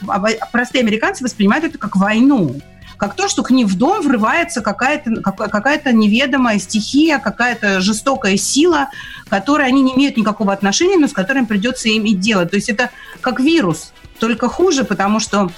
простые 0.50 0.82
американцы 0.82 1.22
воспринимают 1.22 1.64
это 1.64 1.78
как 1.78 1.96
войну 1.96 2.56
как 2.96 3.14
то, 3.14 3.28
что 3.28 3.42
к 3.42 3.50
ним 3.50 3.66
в 3.66 3.76
дом 3.76 4.02
врывается 4.02 4.60
какая-то 4.60 5.22
какая 5.22 5.80
неведомая 5.92 6.58
стихия, 6.58 7.18
какая-то 7.18 7.80
жестокая 7.80 8.36
сила, 8.36 8.88
которой 9.28 9.66
они 9.66 9.82
не 9.82 9.94
имеют 9.94 10.16
никакого 10.16 10.52
отношения, 10.52 10.96
но 10.96 11.08
с 11.08 11.12
которой 11.12 11.38
им 11.38 11.46
придется 11.46 11.94
иметь 11.96 12.20
дело. 12.20 12.46
То 12.46 12.56
есть 12.56 12.68
это 12.68 12.90
как 13.20 13.40
вирус, 13.40 13.92
только 14.18 14.48
хуже, 14.48 14.84
потому 14.84 15.20
что 15.20 15.50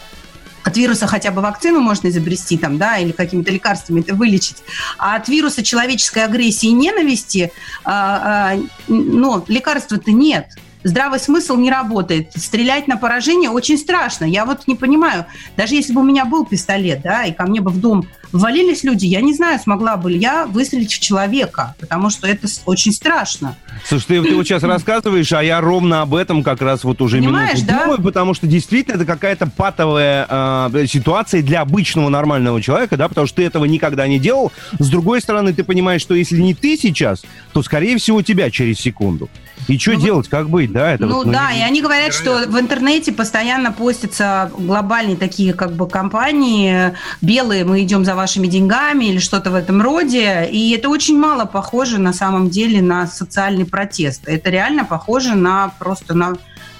от 0.64 0.76
вируса 0.76 1.06
хотя 1.06 1.30
бы 1.30 1.40
вакцину 1.40 1.80
можно 1.80 2.08
изобрести 2.08 2.58
там, 2.58 2.78
да, 2.78 2.98
или 2.98 3.12
какими-то 3.12 3.50
лекарствами 3.50 4.00
это 4.00 4.14
вылечить. 4.14 4.58
А 4.98 5.16
от 5.16 5.28
вируса 5.28 5.62
человеческой 5.62 6.24
агрессии 6.24 6.68
и 6.68 6.72
ненависти, 6.72 7.52
а, 7.84 8.52
а, 8.52 8.58
ну, 8.88 9.44
лекарства-то 9.48 10.12
нет. 10.12 10.46
Здравый 10.84 11.18
смысл 11.18 11.56
не 11.56 11.70
работает. 11.70 12.30
Стрелять 12.34 12.88
на 12.88 12.96
поражение 12.96 13.50
очень 13.50 13.78
страшно. 13.78 14.24
Я 14.24 14.44
вот 14.44 14.66
не 14.66 14.74
понимаю, 14.74 15.26
даже 15.56 15.74
если 15.74 15.92
бы 15.92 16.00
у 16.00 16.04
меня 16.04 16.24
был 16.24 16.44
пистолет, 16.44 17.00
да, 17.02 17.24
и 17.24 17.32
ко 17.32 17.46
мне 17.46 17.60
бы 17.60 17.70
в 17.70 17.80
дом 17.80 18.06
ввалились 18.32 18.84
люди, 18.84 19.06
я 19.06 19.20
не 19.20 19.34
знаю, 19.34 19.58
смогла 19.58 19.96
бы 19.96 20.10
ли 20.10 20.18
я 20.18 20.46
выстрелить 20.46 20.92
в 20.92 21.00
человека, 21.00 21.74
потому 21.80 22.10
что 22.10 22.26
это 22.26 22.46
очень 22.66 22.92
страшно. 22.92 23.56
Слушай, 23.84 24.06
ты, 24.06 24.22
ты 24.22 24.34
вот 24.34 24.46
сейчас 24.46 24.62
рассказываешь, 24.64 25.32
а 25.32 25.42
я 25.42 25.60
ровно 25.60 26.02
об 26.02 26.14
этом 26.14 26.42
как 26.42 26.60
раз 26.60 26.84
вот 26.84 27.00
уже 27.00 27.18
Понимаешь, 27.18 27.54
минуту 27.54 27.72
да? 27.72 27.84
думаю, 27.84 28.02
потому 28.02 28.34
что 28.34 28.46
действительно 28.46 28.96
это 28.96 29.04
какая-то 29.04 29.46
патовая 29.46 30.26
э, 30.28 30.86
ситуация 30.86 31.42
для 31.42 31.62
обычного 31.62 32.08
нормального 32.08 32.60
человека, 32.60 32.96
да, 32.96 33.08
потому 33.08 33.26
что 33.26 33.36
ты 33.36 33.44
этого 33.44 33.64
никогда 33.64 34.06
не 34.06 34.18
делал. 34.18 34.52
С 34.78 34.88
другой 34.88 35.20
стороны, 35.20 35.52
ты 35.52 35.64
понимаешь, 35.64 36.02
что 36.02 36.14
если 36.14 36.40
не 36.40 36.54
ты 36.54 36.76
сейчас, 36.76 37.22
то, 37.52 37.62
скорее 37.62 37.96
всего, 37.98 38.22
тебя 38.22 38.50
через 38.50 38.78
секунду. 38.78 39.28
И 39.68 39.78
что 39.78 39.92
ну, 39.92 40.00
делать, 40.00 40.28
как 40.28 40.48
быть, 40.48 40.72
да? 40.72 40.94
Это 40.94 41.04
ну 41.04 41.16
вот, 41.16 41.26
ну, 41.26 41.32
да, 41.32 41.52
и 41.52 41.60
они 41.60 41.82
говорят, 41.82 42.14
что 42.14 42.44
в 42.48 42.58
интернете 42.58 43.12
постоянно 43.12 43.70
постятся 43.70 44.50
глобальные 44.56 45.16
такие 45.16 45.52
как 45.52 45.72
бы 45.72 45.86
компании, 45.86 46.94
белые, 47.20 47.64
мы 47.64 47.82
идем 47.82 48.04
за 48.04 48.14
вашими 48.14 48.46
деньгами 48.46 49.04
или 49.04 49.18
что-то 49.18 49.50
в 49.50 49.54
этом 49.54 49.82
роде, 49.82 50.48
и 50.50 50.72
это 50.72 50.88
очень 50.88 51.18
мало 51.18 51.44
похоже 51.44 52.00
на 52.00 52.14
самом 52.14 52.48
деле 52.48 52.80
на 52.80 53.06
социальный 53.06 53.66
протест. 53.66 54.22
Это 54.26 54.48
реально 54.48 54.86
похоже 54.86 55.34
на 55.34 55.74
просто 55.78 56.14
на, 56.14 56.36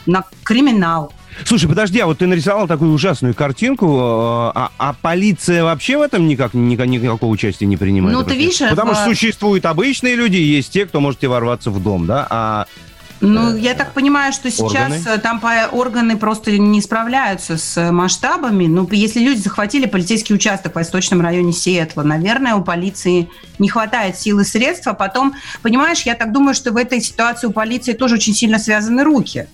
на 0.06 0.24
криминал. 0.42 1.12
Слушай, 1.44 1.68
подожди, 1.68 2.00
а 2.00 2.06
вот 2.06 2.18
ты 2.18 2.26
нарисовал 2.26 2.66
такую 2.66 2.92
ужасную 2.92 3.34
картинку, 3.34 3.86
э, 3.86 4.52
а, 4.54 4.70
а 4.78 4.94
полиция 5.00 5.64
вообще 5.64 5.96
в 5.98 6.02
этом 6.02 6.26
никак, 6.26 6.54
никак 6.54 6.86
никакого 6.86 7.30
участия 7.30 7.66
не 7.66 7.76
принимает? 7.76 8.16
Ну, 8.16 8.24
ты 8.24 8.36
видишь... 8.36 8.58
Потому 8.58 8.92
в... 8.92 8.96
что 8.96 9.04
существуют 9.06 9.66
обычные 9.66 10.16
люди, 10.16 10.36
есть 10.36 10.72
те, 10.72 10.86
кто 10.86 11.00
можете 11.00 11.28
ворваться 11.28 11.70
в 11.70 11.82
дом, 11.82 12.06
да, 12.06 12.26
а 12.28 12.66
ну, 13.20 13.56
я 13.56 13.74
так 13.74 13.94
понимаю, 13.94 14.32
что 14.32 14.50
сейчас 14.50 14.92
органы? 14.92 15.02
Э, 15.06 15.18
там 15.18 15.40
по, 15.40 15.68
органы 15.72 16.16
просто 16.16 16.52
не 16.52 16.80
справляются 16.80 17.56
с 17.56 17.90
масштабами. 17.90 18.66
Ну, 18.66 18.88
если 18.92 19.20
люди 19.20 19.40
захватили 19.40 19.86
полицейский 19.86 20.34
участок 20.34 20.72
в 20.72 20.74
восточном 20.76 21.20
районе 21.20 21.52
Сиэтла, 21.52 22.04
наверное, 22.04 22.54
у 22.54 22.62
полиции 22.62 23.28
не 23.58 23.68
хватает 23.68 24.16
сил 24.16 24.38
и 24.38 24.44
средств. 24.44 24.86
А 24.86 24.94
потом, 24.94 25.34
понимаешь, 25.62 26.02
я 26.02 26.14
так 26.14 26.32
думаю, 26.32 26.54
что 26.54 26.70
в 26.70 26.76
этой 26.76 27.00
ситуации 27.00 27.48
у 27.48 27.52
полиции 27.52 27.92
тоже 27.92 28.14
очень 28.14 28.34
сильно 28.34 28.58
связаны 28.60 29.02
руки. 29.02 29.48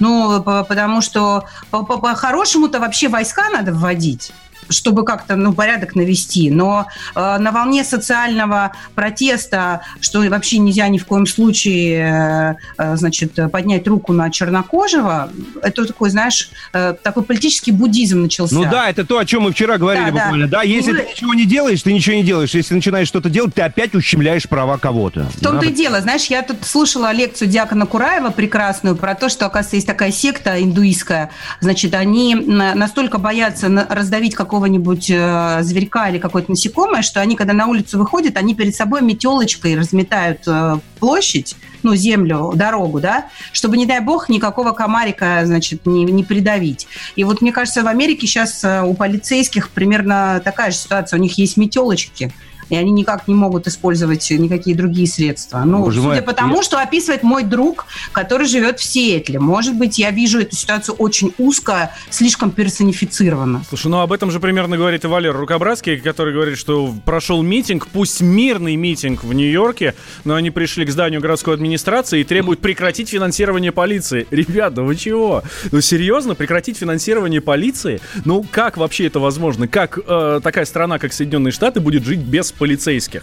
Ну, 0.00 0.42
потому 0.42 1.00
что 1.00 1.44
по-хорошему-то 1.70 2.80
вообще 2.80 3.08
войска 3.08 3.48
надо 3.50 3.72
вводить 3.72 4.32
чтобы 4.68 5.04
как-то 5.04 5.36
ну, 5.36 5.52
порядок 5.52 5.94
навести. 5.94 6.50
Но 6.50 6.86
э, 7.14 7.38
на 7.38 7.50
волне 7.52 7.84
социального 7.84 8.72
протеста, 8.94 9.82
что 10.00 10.20
вообще 10.20 10.58
нельзя 10.58 10.88
ни 10.88 10.98
в 10.98 11.06
коем 11.06 11.26
случае 11.26 12.56
э, 12.78 12.82
э 12.82 12.96
значит, 12.96 13.38
поднять 13.50 13.86
руку 13.86 14.12
на 14.12 14.30
чернокожего, 14.30 15.30
это 15.62 15.84
такой, 15.84 16.10
знаешь, 16.10 16.50
э, 16.72 16.94
такой 17.02 17.22
политический 17.22 17.72
буддизм 17.72 18.22
начался. 18.22 18.54
Ну 18.54 18.64
да, 18.64 18.88
это 18.88 19.04
то, 19.04 19.18
о 19.18 19.24
чем 19.24 19.42
мы 19.42 19.52
вчера 19.52 19.78
говорили 19.78 20.06
да, 20.06 20.12
буквально. 20.12 20.48
Да, 20.48 20.58
да 20.58 20.62
если 20.62 20.92
ну, 20.92 20.98
ты 20.98 21.04
ничего 21.10 21.34
не 21.34 21.46
делаешь, 21.46 21.82
ты 21.82 21.92
ничего 21.92 22.16
не 22.16 22.22
делаешь. 22.22 22.54
Если 22.54 22.74
начинаешь 22.74 23.08
что-то 23.08 23.28
делать, 23.30 23.54
ты 23.54 23.62
опять 23.62 23.94
ущемляешь 23.94 24.48
права 24.48 24.78
кого-то. 24.78 25.28
В 25.34 25.40
том-то 25.40 25.66
да? 25.66 25.66
и 25.66 25.74
дело. 25.74 26.00
Знаешь, 26.00 26.26
я 26.26 26.42
тут 26.42 26.64
слушала 26.64 27.12
лекцию 27.12 27.48
Диакона 27.48 27.86
Кураева 27.86 28.30
прекрасную 28.30 28.96
про 28.96 29.14
то, 29.14 29.28
что, 29.28 29.46
оказывается, 29.46 29.76
есть 29.76 29.86
такая 29.86 30.12
секта 30.12 30.62
индуистская. 30.62 31.30
Значит, 31.60 31.94
они 31.94 32.34
настолько 32.34 33.18
боятся 33.18 33.86
раздавить 33.88 34.34
какого 34.34 34.53
какого-нибудь 34.54 35.10
э, 35.10 35.58
зверька 35.62 36.08
или 36.08 36.18
какое-то 36.18 36.52
насекомое, 36.52 37.02
что 37.02 37.20
они, 37.20 37.34
когда 37.34 37.54
на 37.54 37.66
улицу 37.66 37.98
выходят, 37.98 38.36
они 38.36 38.54
перед 38.54 38.72
собой 38.72 39.02
метелочкой 39.02 39.76
разметают 39.76 40.42
э, 40.46 40.78
площадь, 41.00 41.56
ну, 41.82 41.96
землю, 41.96 42.52
дорогу, 42.54 43.00
да, 43.00 43.26
чтобы, 43.50 43.76
не 43.76 43.84
дай 43.84 43.98
бог, 43.98 44.28
никакого 44.28 44.70
комарика, 44.70 45.42
значит, 45.44 45.86
не, 45.86 46.04
не 46.04 46.22
придавить. 46.22 46.86
И 47.16 47.24
вот, 47.24 47.40
мне 47.40 47.50
кажется, 47.50 47.82
в 47.82 47.88
Америке 47.88 48.28
сейчас 48.28 48.62
э, 48.62 48.82
у 48.82 48.94
полицейских 48.94 49.70
примерно 49.70 50.40
такая 50.44 50.70
же 50.70 50.76
ситуация. 50.76 51.18
У 51.18 51.20
них 51.20 51.36
есть 51.36 51.56
метелочки, 51.56 52.32
и 52.68 52.76
они 52.76 52.90
никак 52.90 53.28
не 53.28 53.34
могут 53.34 53.66
использовать 53.66 54.30
никакие 54.30 54.76
другие 54.76 55.06
средства. 55.06 55.62
Ну, 55.64 55.84
Боже 55.84 56.00
судя 56.00 56.14
мой, 56.14 56.22
по 56.22 56.32
тому, 56.32 56.56
я... 56.56 56.62
что 56.62 56.80
описывает 56.80 57.22
мой 57.22 57.42
друг, 57.42 57.86
который 58.12 58.46
живет 58.46 58.80
в 58.80 58.84
Сиэтле. 58.84 59.38
Может 59.38 59.76
быть, 59.76 59.98
я 59.98 60.10
вижу 60.10 60.40
эту 60.40 60.56
ситуацию 60.56 60.94
очень 60.96 61.34
узко, 61.38 61.90
слишком 62.10 62.50
персонифицированно. 62.50 63.62
Слушай, 63.68 63.88
ну 63.88 64.00
об 64.00 64.12
этом 64.12 64.30
же 64.30 64.40
примерно 64.40 64.76
говорит 64.76 65.04
и 65.04 65.08
Валер 65.08 65.36
Рукобратский, 65.36 65.98
который 65.98 66.32
говорит, 66.32 66.58
что 66.58 66.94
прошел 67.04 67.42
митинг, 67.42 67.88
пусть 67.88 68.20
мирный 68.20 68.76
митинг 68.76 69.24
в 69.24 69.32
Нью-Йорке, 69.32 69.94
но 70.24 70.34
они 70.34 70.50
пришли 70.50 70.84
к 70.84 70.90
зданию 70.90 71.20
городской 71.20 71.54
администрации 71.54 72.20
и 72.20 72.24
требуют 72.24 72.60
прекратить 72.60 73.08
финансирование 73.08 73.72
полиции. 73.72 74.26
Ребята, 74.30 74.82
вы 74.82 74.96
чего? 74.96 75.42
Ну 75.70 75.80
серьезно, 75.80 76.34
прекратить 76.34 76.78
финансирование 76.78 77.40
полиции? 77.40 78.00
Ну 78.24 78.44
как 78.50 78.76
вообще 78.76 79.06
это 79.06 79.20
возможно? 79.20 79.68
Как 79.68 79.98
э, 79.98 80.40
такая 80.42 80.64
страна, 80.64 80.98
как 80.98 81.12
Соединенные 81.12 81.52
Штаты, 81.52 81.80
будет 81.80 82.04
жить 82.04 82.20
без 82.20 82.52
полицейских. 82.58 83.22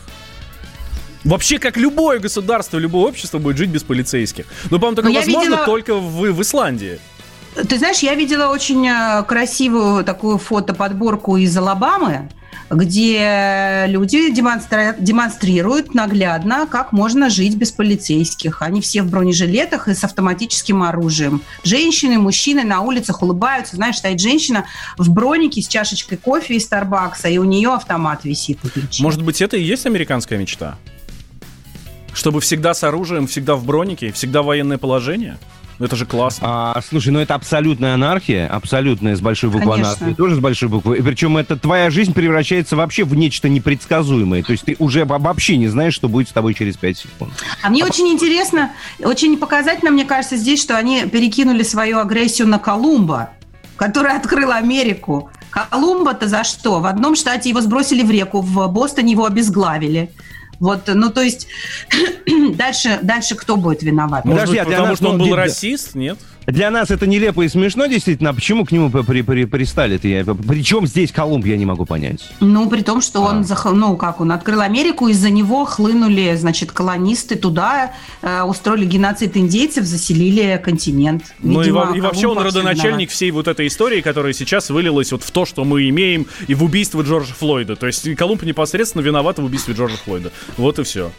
Вообще, 1.23 1.59
как 1.59 1.77
любое 1.77 2.19
государство, 2.19 2.79
любое 2.79 3.09
общество 3.09 3.39
будет 3.39 3.57
жить 3.57 3.69
без 3.69 3.83
полицейских. 3.83 4.45
Но, 4.71 4.79
по-моему, 4.79 4.95
такое 4.95 5.13
возможно 5.13 5.50
видела... 5.50 5.65
только 5.65 5.95
в, 5.95 6.31
в 6.31 6.41
Исландии. 6.41 7.00
Ты 7.55 7.77
знаешь, 7.77 8.00
я 8.00 8.15
видела 8.15 8.47
очень 8.47 8.88
э, 8.88 9.23
красивую 9.27 10.03
такую 10.03 10.38
фотоподборку 10.38 11.38
из 11.38 11.55
Алабамы, 11.57 12.29
где 12.70 13.86
люди 13.88 14.31
демонстри... 14.31 14.93
демонстрируют 14.98 15.93
наглядно, 15.93 16.67
как 16.67 16.91
можно 16.91 17.29
жить 17.29 17.55
без 17.55 17.72
полицейских. 17.72 18.62
Они 18.62 18.81
все 18.81 19.03
в 19.03 19.10
бронежилетах 19.10 19.88
и 19.88 19.93
с 19.93 20.03
автоматическим 20.03 20.84
оружием. 20.84 21.41
Женщины, 21.63 22.17
мужчины 22.17 22.63
на 22.63 22.81
улицах 22.81 23.22
улыбаются. 23.22 23.75
Знаешь, 23.75 23.98
стоит 23.98 24.20
женщина 24.20 24.65
в 24.98 25.10
бронике 25.10 25.62
с 25.62 25.67
чашечкой 25.67 26.17
кофе 26.17 26.55
из 26.55 26.63
Старбакса, 26.63 27.27
и 27.27 27.38
у 27.38 27.43
нее 27.43 27.74
автомат 27.74 28.24
висит. 28.24 28.60
Может 29.00 29.22
быть, 29.22 29.41
это 29.41 29.58
и 29.58 29.63
есть 29.63 29.86
американская 29.86 30.39
мечта? 30.39 30.77
Чтобы 32.13 32.41
всегда 32.41 32.74
с 32.74 32.84
оружием, 32.84 33.27
всегда 33.27 33.55
в 33.55 33.63
бронике, 33.63 34.12
всегда 34.12 34.41
военное 34.41 34.77
положение? 34.77 35.38
Ну, 35.81 35.88
это 35.88 35.95
же 35.95 36.05
классно. 36.05 36.47
А, 36.47 36.81
слушай, 36.88 37.09
ну 37.09 37.17
это 37.17 37.33
абсолютная 37.33 37.95
анархия, 37.95 38.47
абсолютная 38.47 39.15
с 39.15 39.19
большой 39.19 39.50
буквы 39.50 39.71
Конечно. 39.71 39.93
анархия, 39.93 40.15
тоже 40.15 40.35
с 40.35 40.39
большой 40.39 40.69
буквы. 40.69 41.00
И 41.00 41.01
причем 41.01 41.38
это 41.38 41.57
твоя 41.57 41.89
жизнь 41.89 42.13
превращается 42.13 42.75
вообще 42.75 43.03
в 43.03 43.15
нечто 43.15 43.50
непредсказуемое. 43.50 44.43
То 44.43 44.51
есть 44.51 44.63
ты 44.63 44.75
уже 44.77 45.05
вообще 45.05 45.57
не 45.57 45.69
знаешь, 45.69 45.95
что 45.95 46.07
будет 46.07 46.29
с 46.29 46.33
тобой 46.33 46.53
через 46.53 46.77
5 46.77 46.97
секунд. 47.00 47.33
А 47.63 47.69
мне 47.71 47.81
а 47.81 47.88
очень 47.88 48.07
интересно, 48.09 48.69
очень 49.00 49.38
показательно, 49.38 49.89
мне 49.89 50.05
кажется, 50.05 50.38
здесь, 50.38 50.61
что 50.61 50.77
они 50.77 51.05
перекинули 51.05 51.63
свою 51.63 51.97
агрессию 51.97 52.47
на 52.47 52.59
Колумба, 52.59 53.31
который 53.75 54.15
открыл 54.15 54.51
Америку. 54.51 55.31
Колумба-то 55.50 56.27
за 56.27 56.43
что? 56.43 56.79
В 56.79 56.85
одном 56.85 57.15
штате 57.15 57.50
его 57.50 57.59
сбросили 57.59 58.03
в 58.03 58.11
реку, 58.11 58.41
в 58.41 58.67
Бостоне 58.67 59.13
его 59.13 59.25
обезглавили. 59.25 60.11
Вот, 60.62 60.84
ну, 60.86 61.10
то 61.10 61.22
есть, 61.22 61.48
дальше, 62.53 63.00
дальше 63.01 63.36
кто 63.36 63.58
будет 63.58 63.82
виноват? 63.82 64.25
Может 64.25 64.41
Подожди, 64.41 64.60
быть, 64.60 64.68
а 64.68 64.70
потому 64.70 64.88
нас, 64.89 64.98
что 65.00 65.10
он 65.10 65.18
был 65.18 65.36
расист, 65.36 65.96
нет? 65.96 66.20
Для 66.48 66.71
нас 66.71 66.89
это 66.89 67.05
нелепо 67.05 67.41
и 67.41 67.50
смешно, 67.50 67.86
действительно. 67.86 68.31
А 68.31 68.33
почему 68.33 68.65
к 68.65 68.71
нему 68.71 68.89
при, 68.89 69.21
при, 69.21 69.45
пристали? 69.45 69.98
-то? 69.98 70.48
Причем 70.48 70.88
здесь 70.88 71.12
Колумб, 71.12 71.45
я 71.45 71.55
не 71.57 71.65
могу 71.65 71.86
понять. 71.86 72.31
Ну, 72.39 72.69
при 72.69 72.81
том, 72.81 73.01
что 73.01 73.25
а. 73.25 73.29
он, 73.29 73.45
ну, 73.79 73.95
как 73.95 74.21
он 74.21 74.31
открыл 74.31 74.62
Америку, 74.62 75.07
из-за 75.07 75.29
него 75.29 75.65
хлынули, 75.65 76.36
значит, 76.36 76.71
колонисты 76.71 77.36
туда, 77.36 77.93
э, 78.21 78.41
устроили 78.41 78.86
геноцид 78.86 79.38
индейцев, 79.38 79.86
заселили 79.86 80.60
континент. 80.63 81.33
Видимо, 81.39 81.86
ну 81.86 81.93
и, 81.93 81.98
и 82.00 82.01
вообще 82.01 82.27
он 82.27 82.39
родоначальник 82.39 83.12
всей 83.12 83.31
вот 83.31 83.48
этой 83.48 83.67
истории, 83.67 84.01
которая 84.01 84.33
сейчас 84.33 84.69
вылилась 84.69 85.12
вот 85.12 85.24
в 85.24 85.31
то, 85.31 85.45
что 85.45 85.63
мы 85.63 85.88
имеем, 85.89 86.25
и 86.48 86.55
в 86.55 86.63
убийство 86.63 87.01
Джорджа 87.01 87.33
Флойда. 87.33 87.75
То 87.75 87.88
есть 87.88 88.15
Колумб 88.15 88.41
непосредственно 88.43 89.03
виноват 89.03 89.38
в 89.38 89.45
убийстве 89.45 89.75
Джорджа 89.75 89.98
Флойда. 89.98 90.31
Вот 90.57 90.79
и 90.79 90.83
все. 90.83 91.12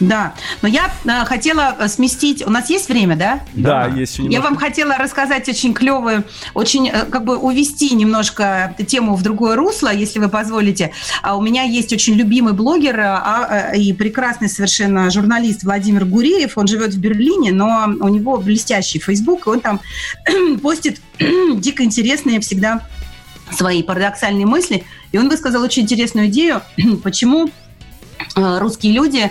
Да, 0.00 0.34
но 0.60 0.68
я 0.68 0.92
э, 1.04 1.24
хотела 1.24 1.74
э, 1.78 1.88
сместить. 1.88 2.46
У 2.46 2.50
нас 2.50 2.68
есть 2.68 2.88
время, 2.88 3.16
да? 3.16 3.40
Да, 3.54 3.88
да. 3.88 3.96
есть. 3.96 4.18
Я 4.18 4.40
вам 4.42 4.56
хотела 4.56 4.96
рассказать 4.98 5.48
очень 5.48 5.72
клевую, 5.72 6.24
очень 6.54 6.88
э, 6.88 7.06
как 7.06 7.24
бы 7.24 7.36
увести 7.36 7.94
немножко 7.94 8.74
тему 8.86 9.14
в 9.14 9.22
другое 9.22 9.56
русло, 9.56 9.92
если 9.92 10.18
вы 10.18 10.28
позволите. 10.28 10.92
А 11.22 11.36
у 11.36 11.40
меня 11.40 11.62
есть 11.62 11.92
очень 11.92 12.14
любимый 12.14 12.52
блогер 12.52 13.00
а, 13.00 13.72
и 13.74 13.92
прекрасный 13.92 14.48
совершенно 14.48 15.10
журналист 15.10 15.64
Владимир 15.64 16.04
Гуреев. 16.04 16.58
Он 16.58 16.66
живет 16.66 16.92
в 16.92 16.98
Берлине, 16.98 17.52
но 17.52 17.86
у 18.00 18.08
него 18.08 18.36
блестящий 18.36 18.98
Facebook, 18.98 19.46
и 19.46 19.50
он 19.50 19.60
там 19.60 19.80
постит 20.62 21.00
дико 21.18 21.84
интересные 21.84 22.40
всегда 22.40 22.82
свои 23.50 23.82
парадоксальные 23.82 24.44
мысли. 24.44 24.84
И 25.12 25.18
он 25.18 25.30
высказал 25.30 25.62
очень 25.62 25.84
интересную 25.84 26.26
идею, 26.26 26.60
почему 27.02 27.48
русские 28.34 28.92
люди 28.92 29.30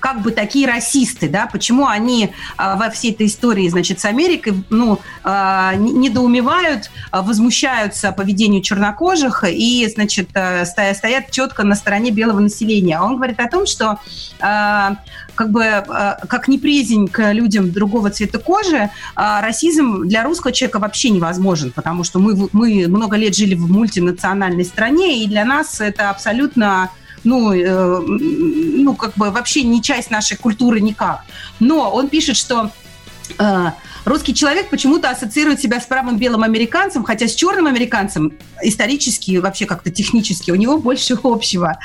как 0.00 0.22
бы 0.22 0.32
такие 0.32 0.66
расисты, 0.66 1.28
да, 1.28 1.46
почему 1.46 1.86
они 1.86 2.32
а, 2.56 2.76
во 2.76 2.90
всей 2.90 3.12
этой 3.12 3.26
истории, 3.26 3.68
значит, 3.68 4.00
с 4.00 4.04
Америкой, 4.06 4.64
ну, 4.70 4.98
а, 5.22 5.74
недоумевают, 5.74 6.90
а, 7.10 7.22
возмущаются 7.22 8.10
поведению 8.12 8.62
чернокожих 8.62 9.44
и, 9.46 9.86
значит, 9.92 10.30
стоят 10.30 11.30
четко 11.30 11.62
на 11.64 11.74
стороне 11.74 12.10
белого 12.10 12.40
населения. 12.40 13.00
Он 13.00 13.16
говорит 13.16 13.38
о 13.40 13.48
том, 13.48 13.66
что 13.66 13.98
как 14.38 15.50
бы 15.50 15.84
как 16.28 16.48
неприязнь 16.48 17.08
к 17.08 17.32
людям 17.32 17.70
другого 17.72 18.10
цвета 18.10 18.38
кожи, 18.38 18.90
расизм 19.14 20.06
для 20.06 20.24
русского 20.24 20.52
человека 20.52 20.78
вообще 20.78 21.10
невозможен, 21.10 21.72
потому 21.72 22.04
что 22.04 22.18
мы, 22.18 22.48
мы 22.52 22.86
много 22.88 23.16
лет 23.16 23.36
жили 23.36 23.54
в 23.54 23.70
мультинациональной 23.70 24.64
стране, 24.64 25.22
и 25.22 25.26
для 25.26 25.44
нас 25.44 25.80
это 25.80 26.10
абсолютно 26.10 26.90
ну, 27.24 27.52
э, 27.52 28.00
ну, 28.06 28.94
как 28.94 29.14
бы 29.14 29.30
вообще 29.30 29.62
не 29.62 29.82
часть 29.82 30.10
нашей 30.10 30.36
культуры 30.36 30.80
никак. 30.80 31.24
Но 31.58 31.90
он 31.90 32.08
пишет, 32.08 32.36
что 32.36 32.70
э, 33.38 33.66
русский 34.04 34.34
человек 34.34 34.70
почему-то 34.70 35.10
ассоциирует 35.10 35.60
себя 35.60 35.80
с 35.80 35.86
правым 35.86 36.18
белым 36.18 36.42
американцем, 36.42 37.04
хотя 37.04 37.28
с 37.28 37.34
черным 37.34 37.66
американцем 37.66 38.32
исторически, 38.62 39.38
вообще 39.38 39.66
как-то 39.66 39.90
технически 39.90 40.50
у 40.50 40.54
него 40.56 40.78
больше 40.78 41.16
общего. 41.22 41.78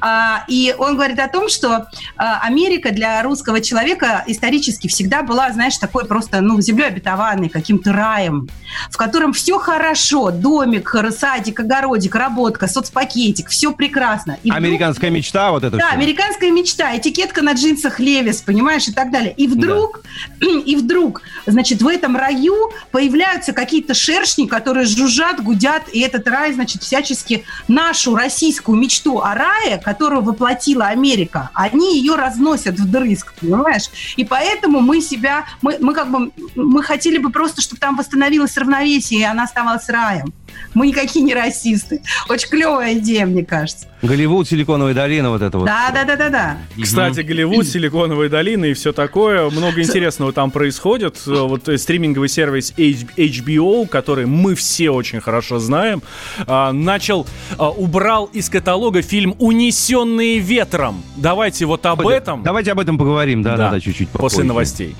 А, 0.00 0.44
и 0.48 0.74
он 0.78 0.94
говорит 0.94 1.18
о 1.18 1.28
том, 1.28 1.48
что 1.48 1.86
а, 2.16 2.40
Америка 2.42 2.90
для 2.90 3.22
русского 3.22 3.60
человека 3.60 4.24
исторически 4.26 4.88
всегда 4.88 5.22
была, 5.22 5.52
знаешь, 5.52 5.76
такой 5.78 6.06
просто, 6.06 6.40
ну, 6.40 6.60
землей 6.60 6.88
обетованной, 6.88 7.48
каким-то 7.48 7.92
раем, 7.92 8.48
в 8.90 8.96
котором 8.96 9.32
все 9.32 9.58
хорошо, 9.58 10.30
домик, 10.30 10.94
садик, 11.16 11.60
огородик, 11.60 12.14
работка, 12.14 12.66
соцпакетик, 12.66 13.48
все 13.48 13.72
прекрасно. 13.72 14.38
И 14.42 14.50
американская 14.50 15.10
вдруг... 15.10 15.18
мечта, 15.18 15.50
вот 15.50 15.64
это 15.64 15.76
Да, 15.76 15.88
все. 15.88 15.96
американская 15.96 16.50
мечта, 16.50 16.96
этикетка 16.96 17.42
на 17.42 17.52
джинсах 17.52 18.00
Левис, 18.00 18.42
понимаешь, 18.42 18.88
и 18.88 18.92
так 18.92 19.10
далее. 19.10 19.34
И 19.36 19.46
вдруг, 19.46 20.02
да. 20.40 20.46
и 20.66 20.76
вдруг, 20.76 21.22
значит, 21.54 21.82
в 21.82 21.88
этом 21.88 22.16
раю 22.16 22.72
появляются 22.90 23.52
какие-то 23.52 23.94
шершни, 23.94 24.46
которые 24.46 24.86
жужжат, 24.86 25.42
гудят, 25.42 25.84
и 25.92 26.00
этот 26.00 26.26
рай, 26.28 26.52
значит, 26.52 26.82
всячески 26.82 27.44
нашу 27.68 28.14
российскую 28.14 28.76
мечту 28.76 29.20
о 29.20 29.34
рае, 29.34 29.80
которую 29.82 30.22
воплотила 30.22 30.86
Америка, 30.86 31.50
они 31.54 31.96
ее 31.98 32.16
разносят 32.16 32.78
вдрызг, 32.78 33.34
понимаешь? 33.34 33.84
И 34.16 34.24
поэтому 34.24 34.80
мы 34.80 35.00
себя, 35.00 35.44
мы, 35.62 35.78
мы 35.80 35.94
как 35.94 36.10
бы, 36.10 36.32
мы 36.56 36.82
хотели 36.82 37.18
бы 37.18 37.30
просто, 37.30 37.62
чтобы 37.62 37.80
там 37.80 37.96
восстановилось 37.96 38.56
равновесие, 38.56 39.20
и 39.20 39.24
она 39.24 39.44
оставалась 39.44 39.88
раем. 39.88 40.32
Мы 40.74 40.88
никакие 40.88 41.24
не 41.24 41.34
расисты. 41.34 42.02
Очень 42.28 42.48
клевая 42.48 42.94
идея, 42.94 43.26
мне 43.26 43.44
кажется. 43.44 43.86
Голливуд, 44.02 44.46
Силиконовая 44.46 44.92
долина, 44.92 45.30
вот 45.30 45.40
это 45.40 45.58
вот. 45.58 45.66
Да, 45.66 45.90
да, 45.92 46.04
да, 46.04 46.16
да, 46.16 46.28
да. 46.28 46.58
Кстати, 46.80 47.20
Голливуд, 47.20 47.66
Силиконовая 47.66 48.28
долина 48.28 48.66
и 48.66 48.74
все 48.74 48.92
такое. 48.92 49.48
Много 49.50 49.80
интересного 49.82 50.32
там 50.32 50.50
происходит. 50.50 51.22
Вот 51.26 51.68
стриминговый 51.76 52.28
сервис 52.28 52.72
HBO, 52.76 53.86
который 53.86 54.26
мы 54.26 54.54
все 54.54 54.90
очень 54.90 55.20
хорошо 55.20 55.58
знаем, 55.58 56.02
а, 56.46 56.72
начал, 56.72 57.26
а, 57.56 57.70
убрал 57.70 58.26
из 58.26 58.50
каталога 58.50 59.00
фильм 59.02 59.34
«Унесенные 59.38 60.38
ветром». 60.38 61.02
Давайте 61.16 61.64
вот 61.66 61.86
об 61.86 62.06
этом. 62.06 62.42
Давайте 62.42 62.72
об 62.72 62.80
этом 62.80 62.98
поговорим, 62.98 63.42
да, 63.42 63.56
да, 63.56 63.70
да, 63.70 63.80
чуть-чуть 63.80 64.08
попозже. 64.08 64.36
После 64.36 64.44
новостей. 64.44 64.96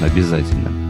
Обязательно. 0.00 0.89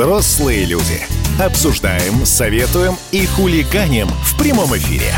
Взрослые 0.00 0.64
люди. 0.64 0.98
Обсуждаем, 1.38 2.24
советуем 2.24 2.94
и 3.12 3.26
хулиганим 3.26 4.06
в 4.06 4.38
прямом 4.38 4.74
эфире. 4.74 5.12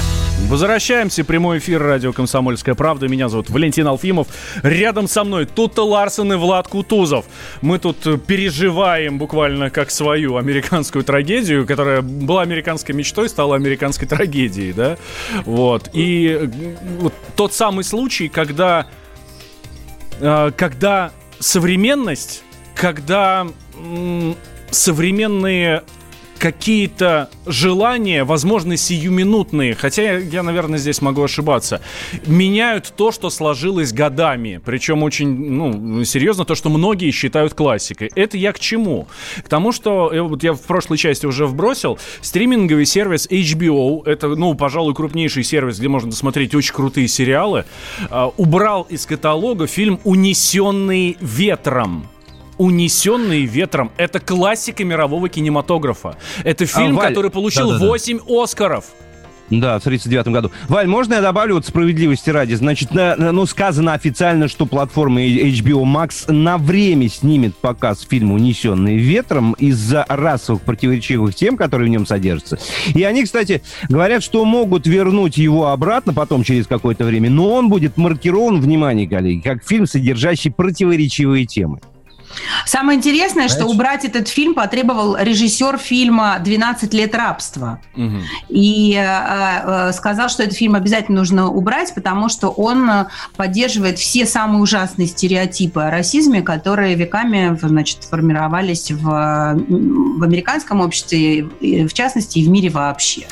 Возвращаемся. 0.49 1.23
Прямой 1.23 1.59
эфир 1.59 1.81
радио 1.81 2.13
«Комсомольская 2.13 2.75
правда». 2.75 3.07
Меня 3.07 3.29
зовут 3.29 3.49
Валентин 3.49 3.87
Алфимов. 3.87 4.27
Рядом 4.65 5.07
со 5.07 5.23
мной 5.23 5.47
Тута 5.47 5.85
Ларсон 5.85 6.33
и 6.33 6.37
Влад 6.37 6.67
Кутузов. 6.67 7.27
Мы 7.61 7.79
тут 7.79 8.27
переживаем 8.27 9.19
буквально 9.19 9.71
как 9.71 9.93
свою 9.93 10.37
американскую 10.37 11.05
трагедию, 11.05 11.65
которая 11.65 12.03
была 12.03 12.43
американской 12.43 12.93
мечтой, 12.93 13.29
стала 13.29 13.55
американской 13.55 14.09
трагедией, 14.09 14.73
да? 14.73 14.97
Вот. 15.45 15.91
И 15.93 16.51
вот 16.99 17.15
тот 17.37 17.55
самый 17.55 17.85
случай, 17.85 18.29
когда, 18.29 18.89
э, 20.19 20.51
когда 20.57 21.13
современность, 21.39 22.43
когда 22.75 23.47
современные 24.73 25.83
какие-то 26.43 27.31
желания, 27.47 28.25
возможно, 28.25 28.77
сиюминутные, 28.77 29.77
хотя 29.77 30.03
я, 30.03 30.19
я, 30.19 30.43
наверное, 30.43 30.77
здесь 30.77 31.01
могу 31.01 31.23
ошибаться, 31.23 31.81
меняют 32.27 32.93
то, 32.97 33.13
что 33.13 33.31
сложилось 33.31 33.93
годами. 33.93 34.61
Причем 34.65 35.05
очень, 35.05 35.29
ну, 35.29 36.03
серьезно, 36.03 36.45
то, 36.45 36.57
что 36.57 36.69
многие 36.69 37.13
считают 37.13 37.55
классикой. 37.55 38.11
Это 38.17 38.37
я 38.37 38.53
к 38.53 38.59
чему? 38.59 39.07
К 39.45 39.49
тому, 39.49 39.71
что, 39.71 40.11
э, 40.13 40.21
вот 40.21 40.43
я 40.43 40.53
в 40.53 40.63
прошлой 40.63 40.99
части 40.99 41.27
уже 41.27 41.47
вбросил, 41.47 42.01
стриминговый 42.23 42.87
сервис 42.87 43.29
HBO, 43.31 44.03
это, 44.05 44.27
ну, 44.27 44.53
пожалуй, 44.55 44.97
крупнейший 44.97 45.45
сервис, 45.45 45.79
где 45.79 45.87
можно 45.87 46.11
смотреть 46.11 46.57
очень 46.57 46.75
крутые 46.75 47.07
сериалы, 47.07 47.67
э, 48.11 48.31
убрал 48.37 48.83
из 48.91 49.07
каталога 49.07 49.69
фильм 49.69 50.01
«Унесенный 50.03 51.17
ветром». 51.21 52.09
«Унесенные 52.63 53.45
ветром»— 53.45 53.91
это 53.97 54.21
классика 54.21 54.85
мирового 54.85 55.29
кинематографа. 55.29 56.17
Это 56.45 56.65
фильм, 56.65 56.97
а, 56.97 57.03
Валь... 57.03 57.09
который 57.09 57.33
получил 57.33 57.71
да, 57.71 57.79
да, 57.81 57.87
8 57.89 58.21
Оскаров. 58.29 58.85
Да, 59.51 59.81
в 59.81 59.85
1939 59.85 60.29
году. 60.29 60.53
Валь, 60.69 60.87
можно 60.87 61.15
я 61.15 61.21
добавлю 61.21 61.57
вот 61.57 61.67
справедливости 61.67 62.31
ради? 62.31 62.55
Значит, 62.55 62.95
на, 62.95 63.17
ну, 63.17 63.47
сказано 63.47 63.95
официально, 63.95 64.47
что 64.47 64.67
платформа 64.67 65.21
HBO 65.23 65.83
Max 65.83 66.33
на 66.33 66.57
время 66.57 67.09
снимет 67.09 67.57
показ 67.57 68.07
фильма 68.09 68.35
«Унесенные 68.35 68.97
ветром» 68.97 69.55
из-за 69.55 70.07
расовых 70.09 70.63
противоречивых 70.63 71.35
тем, 71.35 71.57
которые 71.57 71.89
в 71.89 71.91
нем 71.91 72.07
содержатся. 72.07 72.61
И 72.95 73.03
они, 73.03 73.25
кстати, 73.25 73.61
говорят, 73.89 74.23
что 74.23 74.45
могут 74.45 74.87
вернуть 74.87 75.37
его 75.37 75.67
обратно 75.67 76.15
потом 76.15 76.45
через 76.45 76.69
какое-то 76.69 77.05
время, 77.05 77.29
но 77.29 77.53
он 77.53 77.69
будет 77.69 77.97
маркирован, 77.97 78.61
внимание, 78.61 79.09
коллеги, 79.09 79.41
как 79.41 79.67
фильм, 79.67 79.87
содержащий 79.87 80.53
противоречивые 80.53 81.45
темы. 81.45 81.81
Самое 82.67 82.99
интересное, 82.99 83.49
Знаешь? 83.49 83.53
что 83.53 83.67
убрать 83.67 84.05
этот 84.05 84.29
фильм 84.29 84.55
потребовал 84.55 85.17
режиссер 85.17 85.79
фильма 85.79 86.39
«12 86.45 86.95
лет 86.95 87.15
рабства». 87.15 87.81
Угу. 87.97 88.19
И 88.49 88.95
э, 88.95 89.89
э, 89.89 89.93
сказал, 89.93 90.29
что 90.29 90.43
этот 90.43 90.57
фильм 90.57 90.75
обязательно 90.75 91.19
нужно 91.19 91.49
убрать, 91.49 91.95
потому 91.95 92.29
что 92.29 92.49
он 92.49 92.89
э, 92.89 93.07
поддерживает 93.37 93.99
все 93.99 94.27
самые 94.27 94.63
ужасные 94.63 95.09
стереотипы 95.09 95.81
о 95.81 95.91
расизме, 95.91 96.43
которые 96.43 96.95
веками 96.95 97.59
значит, 97.61 98.05
формировались 98.05 98.91
в, 98.91 99.03
в 99.03 100.23
американском 100.23 100.81
обществе, 100.81 101.45
в 101.61 101.93
частности, 101.93 102.39
и 102.39 102.45
в 102.47 102.49
мире 102.49 102.71
вообще. 102.71 103.27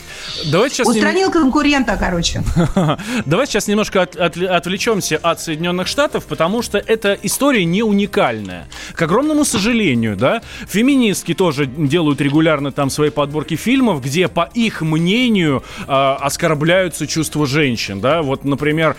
Давайте 0.51 0.77
сейчас 0.77 0.89
Устранил 0.89 1.31
нем... 1.31 1.43
конкурента, 1.43 1.97
короче. 1.99 2.43
Давайте 3.27 3.53
сейчас 3.53 3.69
немножко 3.69 4.03
от, 4.03 4.17
от, 4.17 4.37
отвлечемся 4.37 5.19
от 5.23 5.41
Соединенных 5.41 5.87
Штатов, 5.87 6.25
потому 6.27 6.63
что 6.63 6.79
эта 6.79 7.19
история 7.23 7.65
не 7.65 7.83
уникальная. 7.83 8.69
К 8.95 9.03
огромному 9.03 9.45
сожалению, 9.45 10.17
да, 10.17 10.43
феминистки 10.69 11.35
тоже 11.35 11.67
делают 11.67 12.21
регулярно 12.21 12.73
там 12.73 12.91
свои 12.91 13.11
подборки 13.11 13.57
фильмов, 13.57 14.03
где, 14.03 14.29
по 14.29 14.51
их 14.55 14.83
мнению, 14.83 15.63
э, 15.87 15.93
оскорбляются 15.93 17.07
чувства 17.07 17.47
женщин, 17.47 18.01
да. 18.01 18.23
Вот, 18.23 18.45
например, 18.45 18.97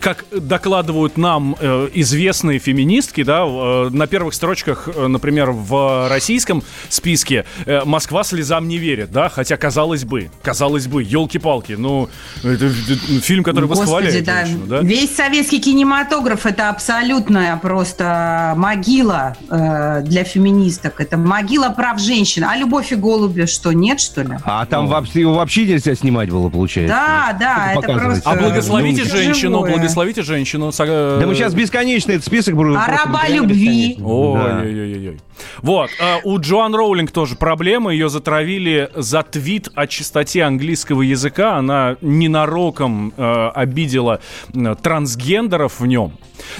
как 0.00 0.24
докладывают 0.30 1.16
нам 1.16 1.56
э, 1.58 1.88
известные 1.94 2.58
феминистки, 2.58 3.22
да, 3.22 3.44
э, 3.46 3.90
на 3.90 4.06
первых 4.06 4.34
строчках, 4.34 4.88
э, 4.94 5.06
например, 5.06 5.50
в 5.50 6.08
российском 6.08 6.62
списке 6.88 7.44
э, 7.66 7.84
«Москва 7.84 8.24
слезам 8.24 8.68
не 8.68 8.78
верит», 8.78 9.10
да, 9.12 9.28
хотя, 9.28 9.56
казалось 9.56 10.04
бы, 10.04 10.30
казалось 10.42 10.86
бы, 10.86 11.02
елки-палки, 11.02 11.72
ну, 11.72 12.08
это, 12.42 12.66
это 12.66 13.20
фильм, 13.20 13.44
который 13.44 13.66
Господи, 13.66 13.86
восхваляет 13.86 14.24
да. 14.24 14.44
женщину, 14.44 14.66
да. 14.66 14.80
Весь 14.80 15.14
советский 15.14 15.60
кинематограф— 15.60 16.46
это 16.46 16.70
абсолютная 16.70 17.56
просто 17.56 18.54
могила 18.56 19.13
могила 19.14 19.36
э, 19.50 20.02
для 20.02 20.24
феминисток, 20.24 21.00
это 21.00 21.16
могила 21.16 21.70
прав 21.70 21.98
женщин. 22.00 22.44
А 22.44 22.56
«Любовь 22.56 22.92
и 22.92 22.96
голуби» 22.96 23.46
что, 23.46 23.72
нет, 23.72 24.00
что 24.00 24.22
ли? 24.22 24.36
А 24.44 24.66
там 24.66 24.86
вообще, 24.86 25.20
его 25.20 25.34
вообще 25.34 25.66
нельзя 25.66 25.94
снимать 25.94 26.30
было, 26.30 26.48
получается? 26.48 26.94
Да, 26.94 27.36
да, 27.38 27.72
это, 27.72 27.92
это 27.92 27.98
просто... 27.98 28.30
А 28.30 28.36
благословите 28.36 29.02
ну, 29.04 29.10
женщину, 29.10 29.56
живое. 29.56 29.72
благословите 29.72 30.22
женщину. 30.22 30.72
Да 30.76 31.24
мы 31.26 31.34
сейчас 31.34 31.54
бесконечный 31.54 32.14
этот 32.14 32.26
список 32.26 32.54
будем. 32.54 32.76
А 32.76 32.86
раба 32.86 33.28
любви. 33.28 33.96
Ой-ой-ой. 34.00 35.20
Вот, 35.62 35.90
а 36.00 36.20
у 36.24 36.38
Джоан 36.38 36.74
Роулинг 36.74 37.10
тоже 37.10 37.36
проблема. 37.36 37.92
Ее 37.92 38.08
затравили 38.08 38.90
за 38.94 39.22
твит 39.22 39.68
о 39.74 39.86
чистоте 39.86 40.42
английского 40.44 41.02
языка. 41.02 41.56
Она 41.56 41.96
ненароком 42.00 43.12
э, 43.16 43.48
обидела 43.54 44.20
э, 44.54 44.74
трансгендеров 44.80 45.80
в 45.80 45.86
нем. 45.86 46.12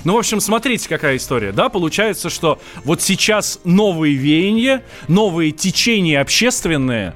Ну, 0.05 0.15
в 0.15 0.19
общем, 0.19 0.41
смотрите, 0.41 0.89
какая 0.89 1.17
история, 1.17 1.53
да? 1.53 1.69
Получается, 1.69 2.31
что 2.31 2.61
вот 2.85 3.03
сейчас 3.03 3.61
новые 3.65 4.15
веяния, 4.15 4.83
новые 5.09 5.53
течения 5.53 6.21
общественные 6.21 7.15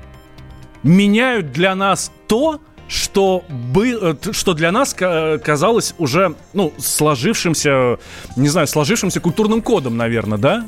меняют 0.82 1.52
для 1.52 1.74
нас 1.74 2.10
то, 2.26 2.60
что, 2.88 3.44
бы, 3.48 3.98
э, 4.00 4.32
что 4.32 4.54
для 4.54 4.72
нас 4.72 4.94
казалось 4.94 5.94
уже, 5.98 6.34
ну, 6.54 6.72
сложившимся, 6.78 7.98
не 8.36 8.48
знаю, 8.48 8.66
сложившимся 8.66 9.20
культурным 9.20 9.60
кодом, 9.60 9.96
наверное, 9.96 10.38
да? 10.38 10.66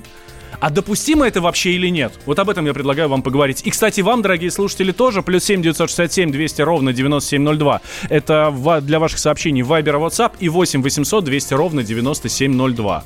А 0.60 0.70
допустимо 0.70 1.26
это 1.26 1.40
вообще 1.40 1.72
или 1.72 1.88
нет? 1.88 2.12
Вот 2.26 2.38
об 2.38 2.50
этом 2.50 2.66
я 2.66 2.74
предлагаю 2.74 3.08
вам 3.08 3.22
поговорить. 3.22 3.62
И, 3.64 3.70
кстати, 3.70 4.02
вам, 4.02 4.20
дорогие 4.22 4.50
слушатели, 4.50 4.92
тоже. 4.92 5.22
Плюс 5.22 5.44
7 5.44 5.62
967 5.62 6.30
200 6.30 6.62
ровно 6.62 6.92
9702. 6.92 7.80
Это 8.10 8.80
для 8.82 8.98
ваших 8.98 9.18
сообщений 9.18 9.62
Viber, 9.62 9.98
WhatsApp 9.98 10.32
и 10.38 10.48
8 10.48 10.82
800 10.82 11.24
200 11.24 11.54
ровно 11.54 11.82
9702. 11.82 13.04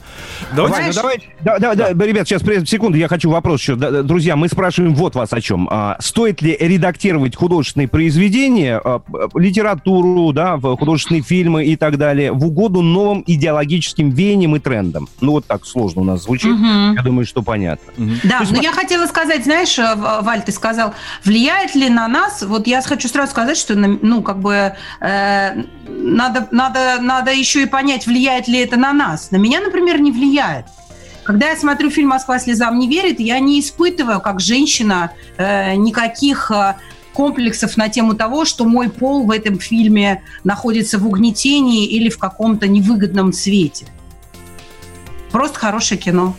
Давайте... 0.57 0.77
Вань, 0.77 0.87
ну 0.89 0.93
давайте, 0.95 1.27
да, 1.41 1.59
да, 1.59 1.75
да, 1.75 1.95
да, 1.95 2.07
ребят, 2.07 2.27
сейчас, 2.27 2.43
секунду, 2.69 2.99
я 2.99 3.07
хочу 3.07 3.31
вопрос 3.31 3.61
еще. 3.61 3.77
Друзья, 3.77 4.35
мы 4.35 4.49
спрашиваем 4.49 4.95
вот 4.95 5.15
вас 5.15 5.33
о 5.33 5.41
чем. 5.41 5.69
А, 5.71 5.97
стоит 6.01 6.43
ли 6.43 6.57
редактировать 6.59 7.37
художественные 7.37 7.87
произведения, 7.87 8.81
а, 8.83 9.01
литературу, 9.35 10.33
да, 10.33 10.59
художественные 10.59 11.23
фильмы 11.23 11.67
и 11.67 11.77
так 11.77 11.99
далее 11.99 12.33
в 12.33 12.45
угоду 12.45 12.83
новым 12.83 13.23
идеологическим 13.27 14.11
веяниям 14.11 14.57
и 14.57 14.59
трендам? 14.59 15.09
Ну, 15.21 15.33
вот 15.33 15.47
так 15.47 15.65
сложно 15.67 16.03
у 16.03 16.05
нас 16.05 16.25
звучит. 16.25 16.53
Угу. 16.53 16.95
Я 16.97 17.03
думаю, 17.03 17.27
что 17.27 17.44
понятно. 17.45 17.93
Угу. 17.97 18.13
Да, 18.25 18.43
но 18.51 18.61
я 18.61 18.73
хотела 18.73 19.07
сказать, 19.07 19.45
знаешь, 19.45 19.79
э, 19.79 19.95
Валь, 19.95 20.43
ты 20.43 20.53
сказал, 20.53 20.95
влияет 21.25 21.75
ли 21.75 21.89
на 21.89 22.09
нас, 22.09 22.43
вот 22.43 22.67
я 22.67 22.83
хочу 22.83 23.09
сразу 23.09 23.31
сказать, 23.31 23.57
что, 23.57 23.75
ну, 23.75 24.23
как 24.23 24.41
бы, 24.41 24.75
э, 25.01 25.63
надо, 25.87 26.49
надо, 26.51 26.99
надо 27.01 27.33
еще 27.33 27.63
и 27.63 27.67
понять, 27.67 28.07
влияет 28.07 28.49
ли 28.49 28.59
это 28.59 28.77
на 28.77 28.93
нас. 28.93 29.31
На 29.31 29.37
меня, 29.37 29.61
например, 29.61 30.01
не 30.01 30.13
влияет. 30.13 30.67
Когда 31.25 31.49
я 31.51 31.57
смотрю 31.57 31.91
фильм 31.91 32.09
«Москва 32.09 32.39
слезам 32.39 32.79
не 32.79 32.87
верит», 32.87 33.19
я 33.19 33.41
не 33.41 33.59
испытываю, 33.59 34.21
как 34.21 34.41
женщина, 34.41 35.13
э, 35.39 35.75
никаких 35.75 36.51
э, 36.51 36.75
комплексов 37.15 37.79
на 37.79 37.89
тему 37.89 38.15
того, 38.15 38.45
что 38.45 38.65
мой 38.67 38.91
пол 38.91 39.25
в 39.25 39.31
этом 39.31 39.59
фильме 39.59 40.23
находится 40.45 40.99
в 40.99 41.07
угнетении 41.07 41.87
или 41.87 42.11
в 42.11 42.19
каком-то 42.19 42.69
невыгодном 42.69 43.33
свете. 43.33 43.87
Просто 45.31 45.59
хорошее 45.59 45.99
кино. 45.99 46.37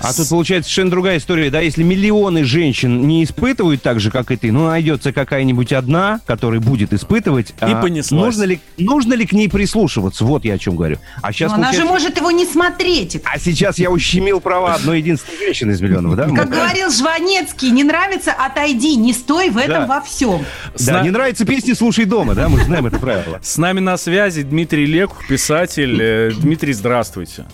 А 0.00 0.12
тут 0.12 0.28
получается 0.28 0.68
совершенно 0.68 0.90
другая 0.90 1.18
история, 1.18 1.50
да, 1.50 1.60
если 1.60 1.82
миллионы 1.82 2.44
женщин 2.44 3.06
не 3.06 3.24
испытывают 3.24 3.82
так 3.82 4.00
же, 4.00 4.10
как 4.10 4.30
и 4.30 4.36
ты, 4.36 4.52
ну, 4.52 4.66
найдется 4.66 5.12
какая-нибудь 5.12 5.72
одна, 5.72 6.20
которая 6.26 6.60
будет 6.60 6.92
испытывать. 6.92 7.50
И 7.50 7.54
а 7.60 7.80
понеслась. 7.80 8.36
Нужно 8.36 8.44
ли, 8.44 8.60
нужно 8.76 9.14
ли 9.14 9.26
к 9.26 9.32
ней 9.32 9.48
прислушиваться? 9.48 10.24
Вот 10.24 10.44
я 10.44 10.54
о 10.54 10.58
чем 10.58 10.76
говорю. 10.76 10.98
А 11.22 11.32
сейчас, 11.32 11.52
она 11.52 11.72
же 11.72 11.84
может 11.84 12.16
его 12.16 12.30
не 12.30 12.46
смотреть. 12.46 13.20
А 13.24 13.38
сейчас 13.38 13.78
я 13.78 13.90
ущемил 13.90 14.40
права 14.40 14.74
одной 14.74 14.98
единственной 14.98 15.38
женщины 15.38 15.72
из 15.72 15.80
миллионов, 15.80 16.16
да? 16.16 16.28
Как 16.28 16.48
говорил 16.48 16.90
Жванецкий, 16.90 17.70
не 17.70 17.84
нравится, 17.84 18.32
отойди, 18.32 18.96
не 18.96 19.12
стой 19.12 19.50
в 19.50 19.58
этом 19.58 19.86
во 19.86 20.00
всем. 20.00 20.44
Да, 20.78 21.02
не 21.02 21.10
нравится 21.10 21.44
песни, 21.44 21.72
слушай 21.72 22.04
дома, 22.04 22.34
да, 22.34 22.48
мы 22.48 22.62
знаем 22.62 22.86
это 22.86 22.98
правило. 22.98 23.40
С 23.42 23.58
нами 23.58 23.80
на 23.80 23.96
связи 23.96 24.42
Дмитрий 24.42 24.86
Лекух, 24.86 25.26
писатель. 25.26 26.00
Э, 26.00 26.30
Дмитрий, 26.30 26.72
здравствуйте. 26.72 27.46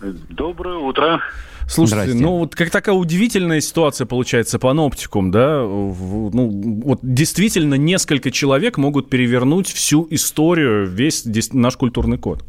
Доброе 0.00 0.78
утро. 0.78 1.20
Слушайте, 1.68 2.12
Здрасте. 2.12 2.22
ну 2.22 2.38
вот 2.38 2.54
как 2.54 2.70
такая 2.70 2.94
удивительная 2.94 3.60
ситуация 3.60 4.06
получается 4.06 4.58
по 4.58 4.68
паноптикум, 4.68 5.30
да? 5.30 5.60
Ну, 5.60 6.80
вот 6.84 7.00
действительно 7.02 7.74
несколько 7.74 8.30
человек 8.30 8.78
могут 8.78 9.10
перевернуть 9.10 9.68
всю 9.68 10.06
историю, 10.10 10.86
весь 10.86 11.24
наш 11.52 11.76
культурный 11.76 12.18
код. 12.18 12.44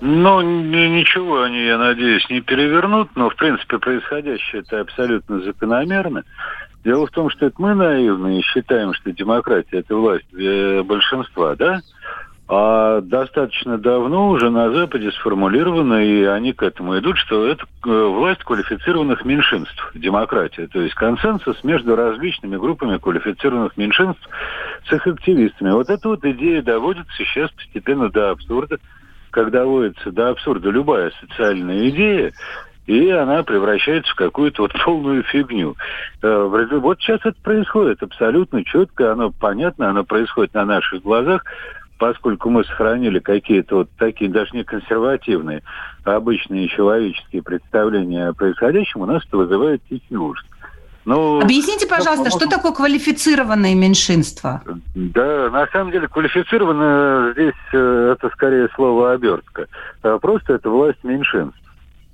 Ну, 0.00 0.40
ничего 0.40 1.42
они, 1.42 1.62
я 1.62 1.76
надеюсь, 1.76 2.26
не 2.30 2.40
перевернут, 2.40 3.10
но, 3.16 3.28
в 3.28 3.36
принципе, 3.36 3.78
происходящее 3.78 4.62
это 4.62 4.80
абсолютно 4.80 5.42
закономерно. 5.42 6.24
Дело 6.82 7.06
в 7.06 7.10
том, 7.10 7.28
что 7.28 7.46
это 7.46 7.56
мы 7.60 7.74
наивные 7.74 8.40
считаем, 8.40 8.94
что 8.94 9.12
демократия– 9.12 9.78
это 9.80 9.94
власть 9.94 10.24
э, 10.32 10.82
большинства, 10.82 11.54
да? 11.54 11.82
А 12.52 13.00
достаточно 13.00 13.78
давно 13.78 14.30
уже 14.30 14.50
на 14.50 14.72
Западе 14.72 15.12
сформулировано, 15.12 16.04
и 16.04 16.24
они 16.24 16.52
к 16.52 16.64
этому 16.64 16.98
идут, 16.98 17.16
что 17.16 17.46
это 17.46 17.64
э, 17.86 17.88
власть 17.88 18.42
квалифицированных 18.42 19.24
меньшинств, 19.24 19.92
демократия. 19.94 20.66
То 20.66 20.80
есть 20.80 20.96
консенсус 20.96 21.62
между 21.62 21.94
различными 21.94 22.56
группами 22.56 22.98
квалифицированных 22.98 23.76
меньшинств 23.76 24.28
с 24.88 24.92
их 24.92 25.06
активистами. 25.06 25.70
Вот 25.70 25.90
эта 25.90 26.08
вот 26.08 26.24
идея 26.24 26.60
доводится 26.60 27.16
сейчас 27.18 27.52
постепенно 27.52 28.10
до 28.10 28.30
абсурда. 28.30 28.78
Как 29.30 29.52
доводится 29.52 30.10
до 30.10 30.30
абсурда 30.30 30.70
любая 30.70 31.12
социальная 31.20 31.88
идея, 31.90 32.32
и 32.88 33.10
она 33.10 33.44
превращается 33.44 34.10
в 34.10 34.16
какую-то 34.16 34.62
вот 34.62 34.72
полную 34.84 35.22
фигню. 35.22 35.76
Э, 36.20 36.68
вот 36.82 36.98
сейчас 37.00 37.20
это 37.22 37.40
происходит 37.44 38.02
абсолютно 38.02 38.64
четко, 38.64 39.12
оно 39.12 39.30
понятно, 39.30 39.90
оно 39.90 40.02
происходит 40.02 40.52
на 40.54 40.64
наших 40.64 41.02
глазах, 41.04 41.44
поскольку 42.00 42.48
мы 42.48 42.64
сохранили 42.64 43.18
какие-то 43.18 43.76
вот 43.76 43.90
такие 43.98 44.30
даже 44.30 44.56
не 44.56 44.64
консервативные, 44.64 45.62
а 46.04 46.16
обычные 46.16 46.66
человеческие 46.68 47.42
представления 47.42 48.28
о 48.28 48.32
происходящем, 48.32 49.02
у 49.02 49.06
нас 49.06 49.22
это 49.26 49.36
вызывает 49.36 49.82
тихий 49.88 50.16
ужас. 50.16 50.44
Ну, 51.04 51.40
Объясните, 51.40 51.86
пожалуйста, 51.86 52.30
что 52.30 52.48
такое 52.48 52.72
квалифицированное 52.72 53.74
меньшинство? 53.74 54.62
Да, 54.94 55.50
на 55.50 55.66
самом 55.68 55.92
деле 55.92 56.08
квалифицированное 56.08 57.32
здесь 57.34 57.54
э, 57.72 58.14
это 58.16 58.30
скорее 58.30 58.68
слово 58.74 59.12
обертка. 59.12 59.66
Э, 60.02 60.18
просто 60.20 60.54
это 60.54 60.70
власть 60.70 61.02
меньшинств. 61.02 61.58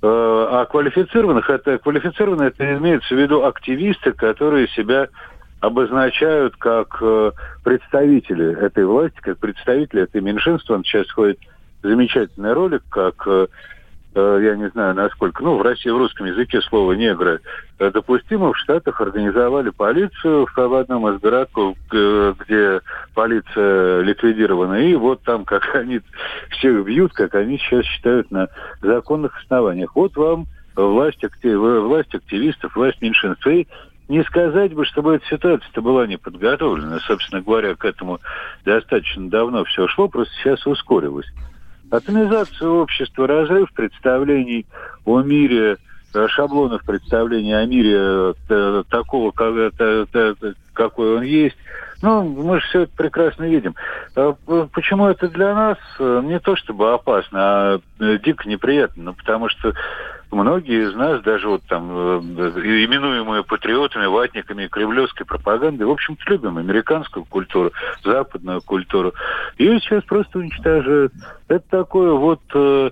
Э, 0.01 0.07
а 0.51 0.65
квалифицированных 0.65 1.49
это 1.49 1.77
квалифицированные 1.77 2.49
это 2.49 2.77
имеется 2.77 3.13
в 3.13 3.17
виду 3.17 3.45
активисты, 3.45 4.11
которые 4.11 4.67
себя 4.69 5.07
обозначают 5.59 6.55
как 6.57 7.01
представители 7.63 8.57
этой 8.59 8.85
власти, 8.85 9.17
как 9.21 9.39
представители 9.39 10.03
этой 10.03 10.21
меньшинства. 10.21 10.75
Он 10.75 10.83
сейчас 10.83 11.09
ходит 11.11 11.39
замечательный 11.81 12.53
ролик, 12.53 12.83
как 12.89 13.27
Э, 14.17 14.39
я 14.41 14.55
не 14.55 14.67
знаю, 14.69 14.95
насколько, 14.95 15.43
ну, 15.43 15.57
в 15.57 15.61
России 15.61 15.91
в 15.91 15.97
русском 15.97 16.25
языке 16.25 16.59
слово 16.61 16.93
«негры» 16.93 17.39
э, 17.77 17.91
допустимо. 17.91 18.51
В 18.51 18.57
Штатах 18.57 18.99
организовали 18.99 19.69
полицию 19.69 20.47
в 20.55 20.73
одном 20.73 21.07
из 21.09 21.21
городков, 21.21 21.77
где 21.91 22.81
полиция 23.13 24.01
ликвидирована. 24.01 24.81
И 24.81 24.95
вот 24.95 25.21
там, 25.21 25.45
как 25.45 25.63
они 25.75 26.01
всех 26.49 26.83
бьют, 26.85 27.13
как 27.13 27.35
они 27.35 27.59
сейчас 27.59 27.85
считают 27.85 28.31
на 28.31 28.47
законных 28.81 29.37
основаниях. 29.43 29.95
Вот 29.95 30.15
вам 30.15 30.47
власть, 30.75 31.23
актив, 31.23 31.59
власть 31.59 32.15
активистов, 32.15 32.75
власть 32.75 32.99
меньшинства. 33.01 33.51
И 33.51 33.67
не 34.07 34.23
сказать 34.23 34.73
бы, 34.73 34.85
чтобы 34.85 35.15
эта 35.15 35.25
ситуация-то 35.27 35.81
была 35.81 36.07
не 36.07 36.17
подготовлена. 36.17 36.99
Собственно 36.99 37.41
говоря, 37.41 37.75
к 37.75 37.85
этому 37.85 38.19
достаточно 38.63 39.29
давно 39.29 39.63
все 39.65 39.87
шло, 39.87 40.07
просто 40.07 40.33
сейчас 40.35 40.65
ускорилось. 40.65 41.27
Атомизация 41.89 42.67
общества, 42.67 43.27
разрыв 43.27 43.71
представлений 43.73 44.65
о 45.05 45.21
мире, 45.21 45.77
э, 46.13 46.27
шаблонов 46.27 46.83
представлений 46.83 47.53
о 47.53 47.65
мире 47.65 48.33
э, 48.49 48.83
такого, 48.89 49.31
какой 49.31 51.17
он 51.17 51.23
есть. 51.23 51.55
Ну, 52.01 52.23
мы 52.23 52.59
же 52.59 52.67
все 52.67 52.81
это 52.81 52.91
прекрасно 52.95 53.45
видим. 53.45 53.75
А, 54.15 54.35
почему 54.71 55.07
это 55.07 55.29
для 55.29 55.55
нас 55.55 55.77
э, 55.99 56.21
не 56.25 56.39
то 56.39 56.55
чтобы 56.55 56.93
опасно, 56.93 57.39
а 57.39 57.79
дико 57.99 58.47
неприятно? 58.47 59.03
Ну, 59.03 59.13
потому 59.13 59.49
что 59.49 59.73
многие 60.31 60.89
из 60.89 60.93
нас, 60.95 61.21
даже 61.21 61.47
вот 61.47 61.63
там 61.67 61.89
э, 61.89 62.19
именуемые 62.85 63.43
патриотами, 63.43 64.05
ватниками 64.05 64.67
кремлевской 64.67 65.25
пропаганды, 65.25 65.85
в 65.85 65.91
общем-то, 65.91 66.23
любим 66.27 66.57
американскую 66.57 67.25
культуру, 67.25 67.71
западную 68.03 68.61
культуру. 68.61 69.13
Ее 69.57 69.79
сейчас 69.79 70.03
просто 70.03 70.39
уничтожают. 70.39 71.13
Это 71.47 71.63
такое 71.69 72.13
вот 72.13 72.41
э, 72.53 72.91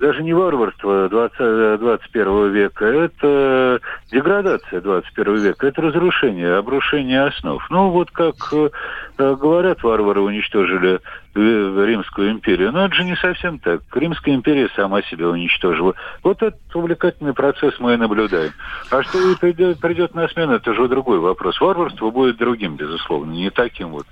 даже 0.00 0.22
не 0.22 0.32
варварство 0.32 1.08
20, 1.10 1.78
21 1.78 2.52
века, 2.52 2.86
это 2.86 3.80
деградация 4.10 4.80
21 4.80 5.36
века, 5.36 5.66
это 5.66 5.82
разрушение, 5.82 6.56
обрушение 6.56 7.24
основ. 7.24 7.62
Ну, 7.68 7.90
вот 7.90 8.10
как 8.10 8.34
э, 8.52 8.70
говорят, 9.18 9.82
варвары 9.82 10.22
уничтожили 10.22 11.00
Римскую 11.34 12.32
империю, 12.32 12.72
но 12.72 12.86
это 12.86 12.94
же 12.94 13.04
не 13.04 13.14
совсем 13.14 13.58
так. 13.58 13.82
Римская 13.94 14.34
империя 14.34 14.68
сама 14.74 15.02
себя 15.02 15.28
уничтожила. 15.28 15.94
Вот 16.24 16.42
этот 16.42 16.74
увлекательный 16.74 17.34
процесс 17.34 17.74
мы 17.78 17.94
и 17.94 17.96
наблюдаем. 17.96 18.52
А 18.90 19.02
что 19.02 19.18
придет, 19.38 19.80
придет 19.80 20.14
на 20.14 20.26
смену, 20.28 20.54
это 20.54 20.74
же 20.74 20.88
другой 20.88 21.18
вопрос. 21.18 21.60
Варварство 21.60 22.10
будет 22.10 22.38
другим, 22.38 22.76
безусловно, 22.76 23.32
не 23.32 23.50
таким 23.50 23.90
вот 23.90 24.06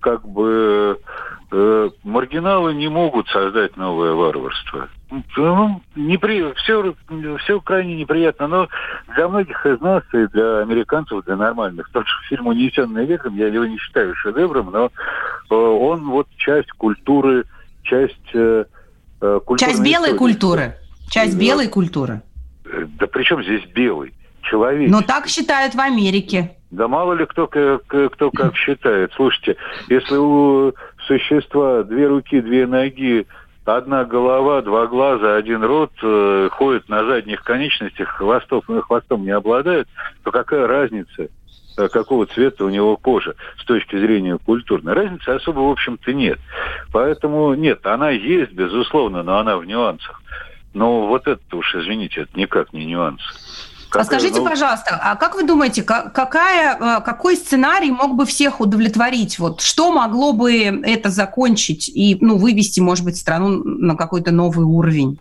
как 0.00 0.26
бы 0.26 0.98
э, 1.52 1.90
маргиналы 2.02 2.74
не 2.74 2.88
могут 2.88 3.28
создать 3.28 3.76
новое 3.76 4.12
варварство. 4.12 4.88
Ну, 5.36 5.82
непри... 5.94 6.52
все, 6.54 6.94
все 7.40 7.60
крайне 7.60 7.96
неприятно, 7.96 8.46
но 8.46 8.68
для 9.14 9.28
многих 9.28 9.64
из 9.66 9.80
нас 9.80 10.02
и 10.12 10.26
для 10.28 10.60
американцев, 10.60 11.24
для 11.24 11.36
нормальных, 11.36 11.90
тот 11.92 12.06
же 12.06 12.14
фильм 12.28 12.46
«Унесенный 12.46 13.04
ветром», 13.04 13.36
я 13.36 13.48
его 13.48 13.66
не 13.66 13.76
считаю 13.78 14.14
шедевром, 14.14 14.70
но 14.70 14.86
э, 14.86 15.54
он 15.54 16.08
вот 16.08 16.28
часть 16.36 16.70
культуры, 16.72 17.44
часть 17.82 18.16
э, 18.32 18.64
э. 19.20 19.40
Часть 19.58 19.82
белой 19.82 20.12
истории. 20.12 20.18
культуры. 20.18 20.74
Часть 21.10 21.36
да. 21.36 21.44
белой 21.44 21.68
культуры. 21.68 22.22
Да 22.64 23.06
при 23.06 23.22
чем 23.24 23.42
здесь 23.42 23.64
белый? 23.74 24.14
Человек. 24.42 24.90
Но 24.90 25.02
так 25.02 25.28
считают 25.28 25.74
в 25.74 25.80
Америке. 25.80 26.56
Да 26.70 26.88
мало 26.88 27.12
ли 27.12 27.26
кто, 27.26 27.46
кто 27.46 28.30
как 28.30 28.56
считает. 28.56 29.12
Слушайте, 29.14 29.56
если 29.88 30.16
у 30.16 30.72
существа 31.06 31.82
две 31.82 32.06
руки, 32.08 32.40
две 32.40 32.66
ноги, 32.66 33.26
одна 33.64 34.04
голова, 34.04 34.62
два 34.62 34.86
глаза, 34.86 35.36
один 35.36 35.62
рот, 35.62 35.92
э, 36.02 36.48
ходит 36.52 36.88
на 36.88 37.04
задних 37.04 37.42
конечностях, 37.42 38.08
хвостов, 38.16 38.64
хвостом 38.66 39.24
не 39.24 39.30
обладает, 39.30 39.88
то 40.24 40.30
какая 40.30 40.66
разница, 40.66 41.28
э, 41.78 41.88
какого 41.88 42.26
цвета 42.26 42.64
у 42.64 42.70
него 42.70 42.96
кожа 42.96 43.34
с 43.58 43.64
точки 43.64 43.96
зрения 43.96 44.38
культурной? 44.38 44.94
Разницы 44.94 45.28
особо, 45.28 45.60
в 45.60 45.70
общем-то, 45.70 46.12
нет. 46.12 46.38
Поэтому 46.92 47.54
нет, 47.54 47.86
она 47.86 48.10
есть, 48.10 48.52
безусловно, 48.52 49.22
но 49.22 49.38
она 49.38 49.56
в 49.56 49.64
нюансах. 49.64 50.20
Но 50.74 51.06
вот 51.06 51.26
это 51.26 51.56
уж, 51.56 51.74
извините, 51.74 52.22
это 52.22 52.38
никак 52.38 52.72
не 52.72 52.86
нюанс. 52.86 53.20
А 53.94 54.04
скажите, 54.04 54.40
ну... 54.40 54.48
пожалуйста, 54.48 54.98
а 55.02 55.16
как 55.16 55.34
вы 55.34 55.46
думаете, 55.46 55.82
какая, 55.82 56.76
э, 56.76 57.00
какой 57.02 57.36
сценарий 57.36 57.90
мог 57.90 58.16
бы 58.16 58.24
всех 58.24 58.60
удовлетворить? 58.60 59.38
Вот 59.38 59.60
что 59.60 59.92
могло 59.92 60.32
бы 60.32 60.52
это 60.82 61.10
закончить 61.10 61.88
и 61.88 62.16
ну, 62.20 62.38
вывести, 62.38 62.80
может 62.80 63.04
быть, 63.04 63.16
страну 63.16 63.62
на 63.64 63.96
какой-то 63.96 64.32
новый 64.32 64.64
уровень? 64.64 65.18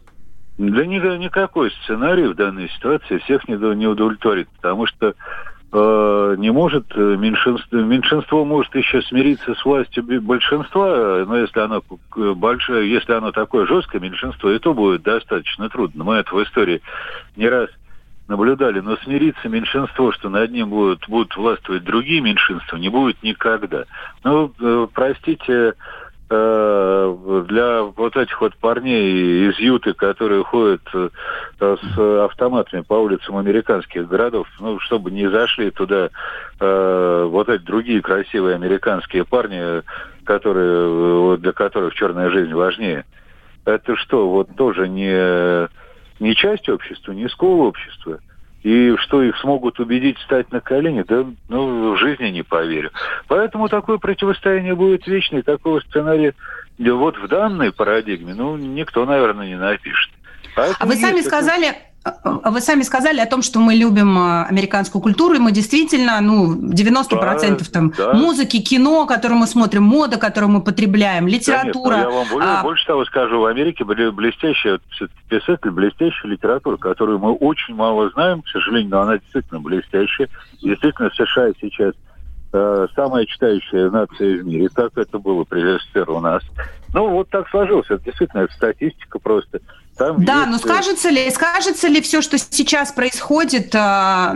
Да 0.58 0.86
никакой 0.86 1.72
сценарий 1.84 2.28
в 2.28 2.36
данной 2.36 2.70
ситуации 2.70 3.18
всех 3.20 3.48
не, 3.48 3.56
не 3.76 3.88
удовлетворит, 3.88 4.48
потому 4.62 4.86
что 4.86 5.16
э, 5.72 6.36
не 6.38 6.52
может 6.52 6.86
э, 6.94 7.16
меньшинство, 7.18 7.80
меньшинство 7.80 8.46
может 8.46 8.76
еще 8.76 9.02
смириться 9.02 9.56
с 9.56 9.66
властью 9.66 10.04
большинства, 10.22 11.26
но 11.26 11.38
если 11.38 11.60
оно 11.62 11.82
большое, 12.36 12.92
если 12.92 13.14
оно 13.14 13.32
такое 13.32 13.66
жесткое, 13.66 14.02
меньшинство 14.02 14.52
и 14.52 14.60
то 14.60 14.74
будет 14.74 15.02
достаточно 15.02 15.68
трудно. 15.70 16.04
Мы 16.04 16.16
это 16.16 16.36
в 16.36 16.44
истории 16.44 16.82
не 17.36 17.50
раз 17.50 17.70
наблюдали, 18.28 18.80
но 18.80 18.98
смириться 18.98 19.50
меньшинство, 19.50 20.12
что 20.12 20.30
над 20.30 20.52
ним 20.52 20.70
будут, 20.70 21.08
будут 21.08 21.36
властвовать 21.36 21.84
другие 21.84 22.22
меньшинства, 22.22 22.78
не 22.78 22.90
будет 22.90 23.22
никогда. 23.24 23.86
Ну, 24.24 24.54
э, 24.60 24.88
простите, 24.94 25.74
э, 26.30 27.44
для 27.48 27.84
вот 27.84 28.16
этих 28.16 28.40
вот 28.40 28.56
парней 28.56 29.50
из 29.50 29.60
Юты, 29.60 29.94
которые 29.94 30.44
ходят 30.44 30.82
э, 30.94 31.10
с 31.60 32.24
автоматами 32.26 32.82
по 32.82 32.94
улицам 32.94 33.38
американских 33.38 34.08
городов, 34.08 34.48
ну, 34.60 34.80
чтобы 34.80 35.12
не 35.12 35.30
зашли 35.30 35.72
туда 35.72 36.10
вот 36.60 37.50
эти 37.50 37.64
другие 37.64 38.02
красивые 38.02 38.54
американские 38.54 39.26
парни, 39.26 39.82
которые, 40.26 41.38
для 41.38 41.52
которых 41.54 41.96
черная 41.96 42.30
жизнь 42.30 42.54
важнее. 42.54 43.04
Это 43.66 43.96
что, 43.96 44.30
вот 44.30 44.56
тоже 44.56 44.88
не 44.88 45.68
не 46.22 46.36
часть 46.36 46.70
общества, 46.70 47.12
не 47.12 47.28
скол 47.28 47.62
общества. 47.62 48.20
И 48.64 48.96
что 48.98 49.24
их 49.24 49.36
смогут 49.38 49.80
убедить 49.80 50.20
встать 50.20 50.52
на 50.52 50.62
колени, 50.62 51.04
да 51.08 51.26
ну, 51.50 51.94
в 51.94 51.98
жизни 51.98 52.28
не 52.28 52.44
поверю. 52.44 52.92
Поэтому 53.28 53.68
такое 53.70 53.98
противостояние 53.98 54.76
будет 54.76 55.08
вечное, 55.08 55.42
такого 55.42 55.80
сценария 55.80 56.36
вот 56.78 57.18
в 57.18 57.28
данной 57.28 57.72
парадигме, 57.72 58.36
ну, 58.36 58.56
никто, 58.58 59.06
наверное, 59.06 59.48
не 59.48 59.58
напишет. 59.58 60.12
Поэтому 60.56 60.78
а 60.80 60.86
вы 60.86 60.96
сами 60.96 61.22
сказали, 61.22 61.76
вы 62.24 62.62
сами 62.62 62.82
сказали 62.82 63.20
о 63.20 63.28
том, 63.28 63.44
что 63.44 63.60
мы 63.60 63.76
любим 63.76 64.18
э, 64.18 64.46
американскую 64.46 65.02
культуру, 65.02 65.36
и 65.36 65.40
мы 65.40 65.52
действительно, 65.52 66.20
ну, 66.20 66.56
90% 66.56 67.10
да, 67.12 67.66
там 67.72 67.94
да. 67.96 68.14
музыки, 68.14 68.60
кино, 68.60 69.06
которое 69.06 69.36
мы 69.36 69.46
смотрим, 69.46 69.84
мода, 69.84 70.18
которую 70.18 70.50
мы 70.50 70.64
потребляем, 70.64 71.28
литература. 71.28 71.92
Конечно, 71.92 72.10
я 72.10 72.18
вам 72.18 72.28
более, 72.30 72.50
а... 72.50 72.64
больше 72.64 72.86
того 72.88 73.06
скажу, 73.06 73.40
в 73.40 73.46
Америке 73.46 73.84
были 73.84 74.10
блестящие 74.10 74.80
писатели, 75.30 75.70
блестящая 75.70 76.32
литература, 76.32 76.78
которую 76.78 77.20
мы 77.20 77.34
очень 77.34 77.76
мало 77.76 78.10
знаем, 78.10 78.42
к 78.42 78.48
сожалению, 78.48 78.90
но 78.90 79.02
она 79.02 79.20
действительно 79.20 79.60
блестящая. 79.60 80.28
Действительно, 80.62 81.12
США 81.16 81.52
сейчас 81.62 81.94
э, 82.54 82.88
самая 82.96 83.26
читающая 83.26 83.90
нация 83.90 84.42
в 84.42 84.46
мире. 84.46 84.70
Так 84.70 84.98
это 84.98 85.20
было 85.20 85.44
прежде 85.44 85.80
всего 85.90 86.18
у 86.18 86.20
нас. 86.20 86.44
Ну, 86.94 87.10
вот 87.10 87.30
так 87.30 87.50
сложилось. 87.50 87.88
Это 87.90 88.04
действительно 88.04 88.42
это 88.42 88.54
статистика 88.54 89.20
просто. 89.20 89.60
Там 89.98 90.24
да, 90.24 90.46
есть... 90.46 90.52
но 90.52 90.58
скажется 90.58 91.10
ли, 91.10 91.30
скажется 91.30 91.88
ли 91.88 92.02
все, 92.02 92.22
что 92.22 92.38
сейчас 92.38 92.92
происходит 92.92 93.76
э, 93.76 93.78
на, 93.78 94.34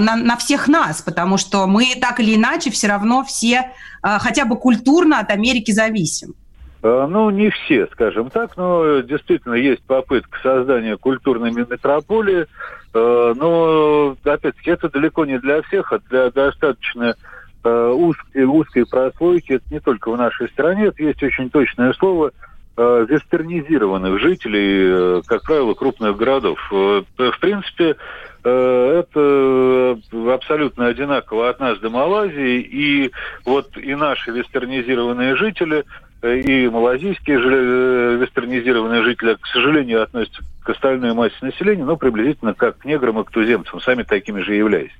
на, 0.00 0.16
на 0.16 0.36
всех 0.36 0.68
нас, 0.68 1.02
потому 1.02 1.36
что 1.38 1.66
мы 1.66 1.94
так 2.00 2.20
или 2.20 2.36
иначе 2.36 2.70
все 2.70 2.88
равно 2.88 3.24
все 3.24 3.72
э, 4.02 4.18
хотя 4.18 4.44
бы 4.44 4.56
культурно 4.56 5.20
от 5.20 5.30
Америки 5.30 5.70
зависим. 5.72 6.34
Ну, 6.80 7.30
не 7.30 7.50
все, 7.50 7.88
скажем 7.88 8.30
так, 8.30 8.56
но 8.56 9.00
действительно 9.00 9.54
есть 9.54 9.82
попытка 9.82 10.38
создания 10.42 10.96
культурной 10.96 11.50
метрополии, 11.50 12.46
но, 12.94 14.16
опять-таки, 14.24 14.70
это 14.70 14.88
далеко 14.88 15.24
не 15.24 15.40
для 15.40 15.62
всех, 15.62 15.92
а 15.92 15.98
для 15.98 16.30
достаточно 16.30 17.16
узкой, 17.64 18.44
узкой 18.44 18.86
прослойки, 18.86 19.54
это 19.54 19.64
не 19.72 19.80
только 19.80 20.12
в 20.12 20.16
нашей 20.16 20.48
стране, 20.50 20.86
это 20.86 21.02
есть 21.02 21.20
очень 21.20 21.50
точное 21.50 21.92
слово– 21.94 22.30
Э, 22.80 23.04
вестернизированных 23.08 24.20
жителей, 24.20 25.18
э, 25.18 25.22
как 25.26 25.42
правило, 25.42 25.74
крупных 25.74 26.16
городов. 26.16 26.60
Э, 26.70 27.02
в 27.16 27.40
принципе, 27.40 27.96
это 28.44 29.98
абсолютно 30.32 30.86
одинаково 30.86 31.48
от 31.48 31.58
нас 31.58 31.80
до 31.80 31.90
Малайзии, 31.90 32.60
и 32.60 33.10
вот 33.44 33.76
и 33.76 33.96
наши 33.96 34.30
вестернизированные 34.30 35.34
жители– 35.34 35.84
и 36.22 36.68
малазийские 36.68 37.38
э, 37.38 38.16
вестернизированные 38.16 39.04
жители, 39.04 39.34
к 39.34 39.46
сожалению, 39.46 40.02
относятся 40.02 40.42
к 40.62 40.70
остальной 40.70 41.14
массе 41.14 41.36
населения, 41.40 41.84
но 41.84 41.96
приблизительно 41.96 42.54
как 42.54 42.78
к 42.78 42.84
неграм 42.84 43.20
и 43.20 43.24
к 43.24 43.30
туземцам, 43.30 43.80
сами 43.80 44.02
такими 44.02 44.40
же 44.40 44.54
являясь. 44.54 44.90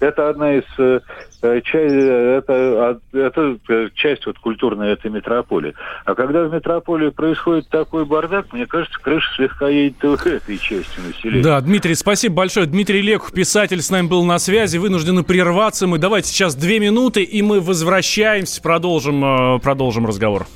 Это 0.00 0.28
одна 0.28 0.56
из 0.56 0.64
э, 0.78 1.00
э 1.42 1.60
это, 1.64 3.00
это 3.12 3.90
часть 3.94 4.26
вот 4.26 4.38
культурной 4.38 4.92
этой 4.92 5.10
метрополии. 5.10 5.74
А 6.04 6.14
когда 6.14 6.42
в 6.42 6.52
метрополии 6.52 7.10
происходит 7.10 7.68
такой 7.68 8.04
бардак, 8.04 8.52
мне 8.52 8.66
кажется, 8.66 8.98
крыша 9.00 9.32
слегка 9.36 9.68
едет 9.68 10.02
в 10.02 10.26
этой 10.26 10.58
части 10.58 11.00
населения. 11.06 11.44
Да, 11.44 11.60
Дмитрий, 11.60 11.94
спасибо 11.94 12.34
большое. 12.34 12.66
Дмитрий 12.66 13.00
Леков, 13.00 13.32
писатель, 13.32 13.80
с 13.80 13.90
нами 13.90 14.08
был 14.08 14.24
на 14.24 14.38
связи, 14.40 14.76
вынуждены 14.76 15.22
прерваться. 15.22 15.86
Мы 15.86 15.98
давайте 15.98 16.28
сейчас 16.28 16.56
две 16.56 16.80
минуты, 16.80 17.22
и 17.22 17.42
мы 17.42 17.60
возвращаемся, 17.60 18.60
продолжим, 18.60 19.60
продолжим 19.60 20.06
разговор. 20.06 20.46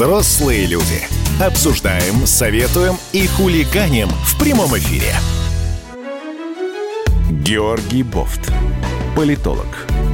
Взрослые 0.00 0.64
люди. 0.64 1.02
Обсуждаем, 1.38 2.26
советуем 2.26 2.94
и 3.12 3.26
хулиганим 3.26 4.08
в 4.08 4.38
прямом 4.38 4.74
эфире. 4.78 5.12
Георгий 7.30 8.02
Бофт. 8.02 8.50
Политолог, 9.14 9.66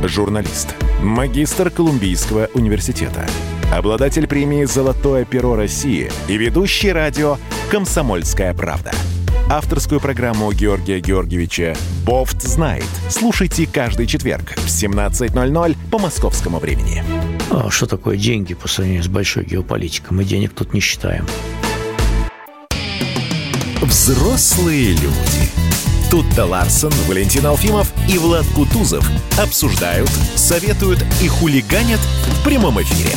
журналист, 0.02 0.74
магистр 1.00 1.70
Колумбийского 1.70 2.48
университета, 2.54 3.28
обладатель 3.72 4.26
премии 4.26 4.64
«Золотое 4.64 5.24
перо 5.24 5.54
России» 5.54 6.10
и 6.26 6.36
ведущий 6.36 6.90
радио 6.90 7.36
«Комсомольская 7.70 8.54
правда». 8.54 8.90
Авторскую 9.48 10.00
программу 10.00 10.50
Георгия 10.50 10.98
Георгиевича 10.98 11.76
«Бофт 12.04 12.42
знает». 12.42 12.84
Слушайте 13.08 13.68
каждый 13.72 14.08
четверг 14.08 14.54
в 14.56 14.66
17.00 14.66 15.76
по 15.88 15.98
московскому 16.00 16.58
времени. 16.58 17.04
А 17.52 17.70
что 17.70 17.86
такое 17.86 18.16
деньги 18.16 18.54
по 18.54 18.66
сравнению 18.66 19.04
с 19.04 19.08
большой 19.08 19.44
геополитикой? 19.44 20.16
Мы 20.16 20.24
денег 20.24 20.52
тут 20.52 20.74
не 20.74 20.80
считаем. 20.80 21.24
Взрослые 23.80 24.94
люди. 24.94 25.48
Тут-то 26.10 26.44
Ларсон, 26.44 26.92
Валентин 27.06 27.46
Алфимов 27.46 27.92
и 28.08 28.18
Влад 28.18 28.46
Кутузов 28.52 29.08
обсуждают, 29.38 30.10
советуют 30.34 31.04
и 31.22 31.28
хулиганят 31.28 32.00
в 32.00 32.44
прямом 32.44 32.82
эфире. 32.82 33.16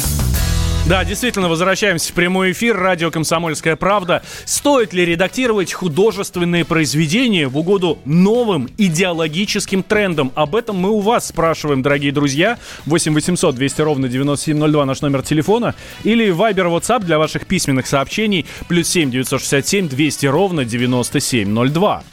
Да, 0.90 1.06
действительно, 1.06 1.50
возвращаемся 1.50 2.12
в 2.12 2.16
прямой 2.16 2.52
эфир. 2.52 2.76
Радио 2.76 3.12
«Комсомольская 3.12 3.76
правда». 3.76 4.24
Стоит 4.46 4.92
ли 4.92 5.06
редактировать 5.06 5.72
художественные 5.72 6.66
произведения 6.66 7.48
в 7.48 7.60
угоду 7.60 8.00
новым 8.06 8.68
идеологическим 8.76 9.84
трендам? 9.84 10.32
Об 10.34 10.56
этом 10.56 10.78
мы 10.78 10.90
у 10.90 11.00
вас 11.02 11.28
спрашиваем, 11.28 11.84
дорогие 11.84 12.12
друзья. 12.12 12.58
8 12.88 13.14
800 13.14 13.54
200 13.54 13.82
ровно 13.82 14.08
9702 14.08 14.86
наш 14.86 15.02
номер 15.02 15.22
телефона. 15.22 15.76
Или 16.04 16.34
Viber 16.34 16.76
WhatsApp 16.76 17.04
для 17.04 17.20
ваших 17.20 17.46
письменных 17.46 17.86
сообщений. 17.86 18.48
Плюс 18.68 18.88
7 18.88 19.12
967 19.12 19.90
200 19.90 20.26
ровно 20.26 20.66
9702. 20.66 22.04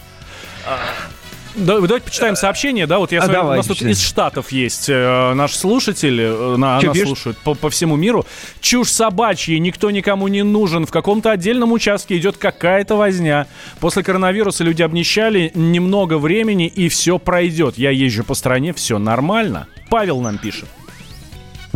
Да, 1.57 1.81
давайте 1.81 2.05
почитаем 2.05 2.37
сообщение, 2.37 2.87
да, 2.87 2.99
вот 2.99 3.13
я 3.13 3.21
а, 3.21 3.25
смотрю, 3.25 3.45
у 3.45 3.55
нас 3.55 3.67
тут 3.67 3.81
из 3.81 4.01
Штатов 4.01 4.53
есть 4.53 4.91
э, 4.91 5.33
наш 5.33 5.55
слушатель, 5.55 6.21
э, 6.21 6.57
на, 6.57 6.81
нас 6.81 6.99
слушают 6.99 7.39
по, 7.39 7.55
по 7.55 7.71
всему 7.71 7.97
миру. 7.97 8.27
Чушь 8.61 8.91
собачья, 8.91 9.59
никто 9.59 9.91
никому 9.91 10.29
не 10.29 10.43
нужен, 10.43 10.85
в 10.85 10.91
каком-то 10.91 11.31
отдельном 11.31 11.73
участке 11.73 12.19
идет 12.19 12.37
какая-то 12.37 12.97
возня. 12.97 13.47
После 13.81 14.03
коронавируса 14.03 14.65
люди 14.65 14.83
обнищали, 14.83 15.51
немного 15.55 16.19
времени 16.19 16.67
и 16.67 16.91
все 16.91 17.19
пройдет. 17.19 17.79
Я 17.79 17.91
езжу 17.91 18.23
по 18.23 18.35
стране, 18.35 18.75
все 18.75 18.99
нормально. 18.99 19.67
Павел 19.89 20.21
нам 20.21 20.37
пишет. 20.37 20.69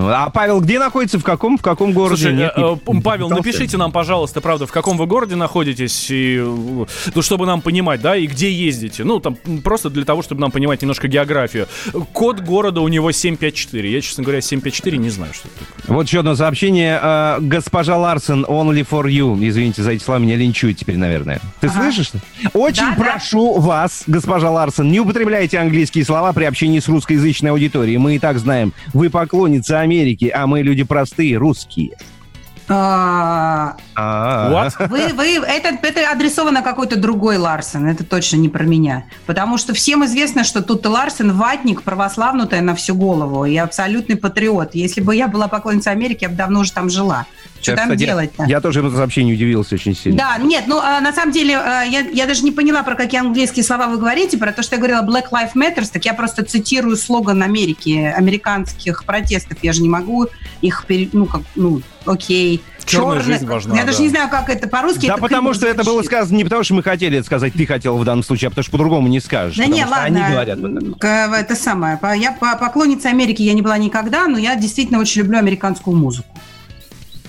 А 0.03 0.31
Павел 0.31 0.61
где 0.61 0.79
находится? 0.79 1.19
В 1.19 1.25
каком, 1.25 1.59
в 1.59 1.63
каком 1.63 1.93
городе? 1.93 2.23
Слушай, 2.23 2.37
Нет, 2.37 2.53
э, 2.57 2.77
не, 2.87 3.01
Павел, 3.01 3.29
не 3.29 3.37
напишите 3.37 3.77
нам, 3.77 3.93
пожалуйста, 3.93 4.41
правда, 4.41 4.67
в 4.67 4.73
каком 4.73 4.97
вы 4.97 5.07
городе 5.07 5.37
находитесь, 5.37 6.09
и, 6.11 6.39
ну, 6.39 7.23
чтобы 7.23 7.47
нам 7.47 7.61
понимать, 7.61 8.01
да, 8.01 8.17
и 8.17 8.27
где 8.27 8.51
ездите. 8.51 9.05
Ну, 9.05 9.21
там, 9.21 9.37
просто 9.63 9.91
для 9.91 10.05
того, 10.05 10.23
чтобы 10.23 10.41
нам 10.41 10.51
понимать 10.51 10.83
немножко 10.83 11.09
географию. 11.09 11.67
Код 12.13 12.41
города 12.41 12.81
у 12.81 12.89
него 12.89 13.13
754. 13.13 13.91
Я, 13.91 14.01
честно 14.01 14.23
говоря, 14.23 14.41
754 14.41 14.99
не 14.99 15.11
знаю, 15.11 15.33
что 15.35 15.49
это 15.49 15.59
такое. 15.65 15.97
Вот 15.97 16.07
еще 16.07 16.21
одно 16.21 16.35
сообщение. 16.35 16.99
Э, 17.03 17.39
госпожа 17.41 17.97
Ларсен, 17.97 18.45
only 18.45 18.87
for 18.89 19.05
you. 19.05 19.37
Извините 19.49 19.83
за 19.83 19.93
эти 19.93 20.03
слова, 20.03 20.19
меня 20.21 20.37
линчуют 20.37 20.79
теперь, 20.79 20.97
наверное. 20.97 21.41
Ты 21.61 21.67
ага. 21.69 21.83
слышишь? 21.83 22.13
Очень 22.53 22.83
да, 22.83 22.95
прошу 22.97 23.55
да. 23.55 23.61
вас, 23.61 24.05
госпожа 24.07 24.51
Ларсен, 24.51 24.91
не 24.91 25.01
употребляйте 25.01 25.59
английские 25.59 26.05
слова 26.05 26.33
при 26.33 26.45
общении 26.45 26.81
с 26.81 26.89
русскоязычной 26.89 27.51
аудиторией. 27.51 27.99
Мы 27.99 28.17
и 28.17 28.19
так 28.19 28.39
знаем, 28.39 28.73
вы 28.93 29.11
поклонница 29.11 29.81
Америки, 29.91 30.31
а 30.33 30.47
мы 30.47 30.63
люди 30.63 30.85
простые, 30.85 31.37
русские. 31.37 31.97
А, 32.73 33.77
а. 33.97 34.69
Вы, 34.89 35.09
вы, 35.13 35.27
это, 35.39 35.77
это 35.83 36.09
адресовано 36.09 36.63
какой-то 36.63 36.97
другой 36.97 37.37
Ларсен, 37.37 37.87
это 37.89 38.05
точно 38.05 38.37
не 38.37 38.49
про 38.49 38.63
меня. 38.63 39.07
Потому 39.27 39.59
что 39.59 39.75
всем 39.75 40.05
известно, 40.05 40.45
что 40.45 40.63
тут 40.63 40.87
Ларсен 40.87 41.33
ватник, 41.33 41.83
православнутая 41.83 42.61
на 42.61 42.77
всю 42.77 42.95
голову 42.95 43.45
и 43.45 43.57
абсолютный 43.57 44.17
патриот. 44.17 44.77
Если 44.77 45.01
бы 45.01 45.17
я 45.17 45.27
была 45.27 45.49
поклонницей 45.49 45.91
Америки, 45.91 46.19
я 46.23 46.29
бы 46.29 46.37
давно 46.37 46.61
уже 46.61 46.73
там 46.73 46.91
жила. 46.91 47.27
Что 47.61 47.75
там 47.75 47.97
делать-то? 47.97 48.45
Я 48.45 48.61
тоже 48.61 48.81
это 48.81 48.97
сообщение 48.97 49.35
удивился 49.35 49.75
очень 49.75 49.95
сильно. 49.95 50.19
Да, 50.19 50.39
нет, 50.39 50.65
ну, 50.67 50.79
а, 50.79 51.01
на 51.01 51.13
самом 51.13 51.33
деле, 51.33 51.51
я, 51.51 52.01
я 52.01 52.27
даже 52.27 52.43
не 52.43 52.53
поняла, 52.53 52.83
про 52.85 52.95
какие 52.95 53.21
английские 53.21 53.65
слова 53.65 53.89
вы 53.89 53.99
говорите, 53.99 54.39
про 54.39 54.53
то, 54.53 54.63
что 54.63 54.77
я 54.77 54.79
говорила 54.81 55.03
Black 55.03 55.31
Lives 55.31 55.55
Matter, 55.55 55.87
так 55.93 56.05
я 56.05 56.15
просто 56.15 56.45
цитирую 56.45 56.97
слоган 56.97 57.43
Америки, 57.43 58.15
американских 58.17 59.05
протестов. 59.05 59.59
Я 59.63 59.73
же 59.73 59.83
не 59.83 59.89
могу 59.89 60.29
их, 60.63 60.87
ну, 61.13 61.27
как, 61.27 61.43
ну, 61.55 61.83
окей. 62.07 62.60
Черная 62.85 63.21
жизнь 63.21 63.47
важна. 63.47 63.75
Я 63.75 63.83
да. 63.83 63.89
даже 63.89 64.03
не 64.03 64.09
знаю, 64.09 64.29
как 64.29 64.49
это 64.51 64.69
по-русски. 64.69 65.07
Да, 65.07 65.17
потому 65.17 65.55
что 65.55 65.67
это 65.67 65.85
было 65.85 66.03
сказано 66.03 66.37
не 66.37 66.45
потому, 66.45 66.65
что 66.65 66.75
мы 66.75 66.83
хотели 66.83 67.19
это 67.19 67.27
сказать, 67.27 67.53
ты 67.53 67.67
хотел 67.67 67.97
в 67.97 68.05
данном 68.05 68.25
случае, 68.25 68.49
а 68.49 68.51
потому 68.51 68.63
что 68.63 68.73
по-другому 68.73 69.09
не 69.09 69.21
скажешь. 69.21 69.57
Да 69.57 69.67
не, 69.67 69.85
ладно. 69.85 70.03
Они 70.03 70.21
говорят 70.21 70.59
это. 70.59 71.37
это 71.37 71.57
самое. 71.57 71.99
Я 72.17 72.33
поклонница 72.33 73.09
Америки 73.09 73.43
я 73.43 73.53
не 73.53 73.63
была 73.63 73.79
никогда, 73.79 74.27
но 74.27 74.39
я 74.39 74.57
действительно 74.57 75.01
очень 75.01 75.23
люблю 75.23 75.39
американскую 75.39 75.97
музыку 75.97 76.29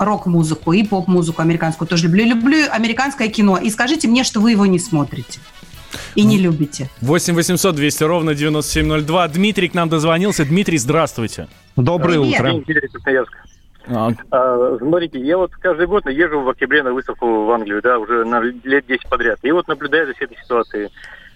рок-музыку 0.03 0.73
и 0.73 0.83
поп-музыку 0.83 1.41
американскую 1.41 1.87
тоже 1.87 2.05
люблю. 2.05 2.25
Люблю 2.25 2.65
американское 2.71 3.27
кино. 3.27 3.57
И 3.57 3.69
скажите 3.69 4.07
мне, 4.07 4.23
что 4.23 4.39
вы 4.39 4.51
его 4.51 4.65
не 4.65 4.79
смотрите. 4.79 5.39
И 6.15 6.23
не 6.23 6.37
любите. 6.37 6.89
8 7.01 7.35
800 7.35 7.75
200 7.75 8.03
ровно 8.03 8.33
9702. 8.33 9.27
Дмитрий 9.27 9.67
к 9.69 9.73
нам 9.73 9.89
дозвонился. 9.89 10.45
Дмитрий, 10.45 10.77
здравствуйте. 10.77 11.47
Доброе 11.75 12.19
Привет. 12.19 12.39
утро. 12.39 12.51
Дмитрий 12.53 12.87
Красноярск. 12.87 13.37
А. 13.87 14.11
А, 14.29 14.77
смотрите, 14.77 15.19
я 15.19 15.37
вот 15.37 15.51
каждый 15.55 15.87
год 15.87 16.05
езжу 16.07 16.41
в 16.41 16.49
октябре 16.49 16.83
на 16.83 16.93
выставку 16.93 17.45
в 17.45 17.51
Англию, 17.51 17.81
да, 17.81 17.99
уже 17.99 18.23
на 18.25 18.41
лет 18.41 18.85
10 18.85 19.09
подряд. 19.09 19.39
И 19.41 19.51
вот 19.51 19.67
наблюдаю 19.67 20.07
за 20.07 20.13
всей 20.13 20.25
этой 20.25 20.37
ситуацией. 20.37 20.89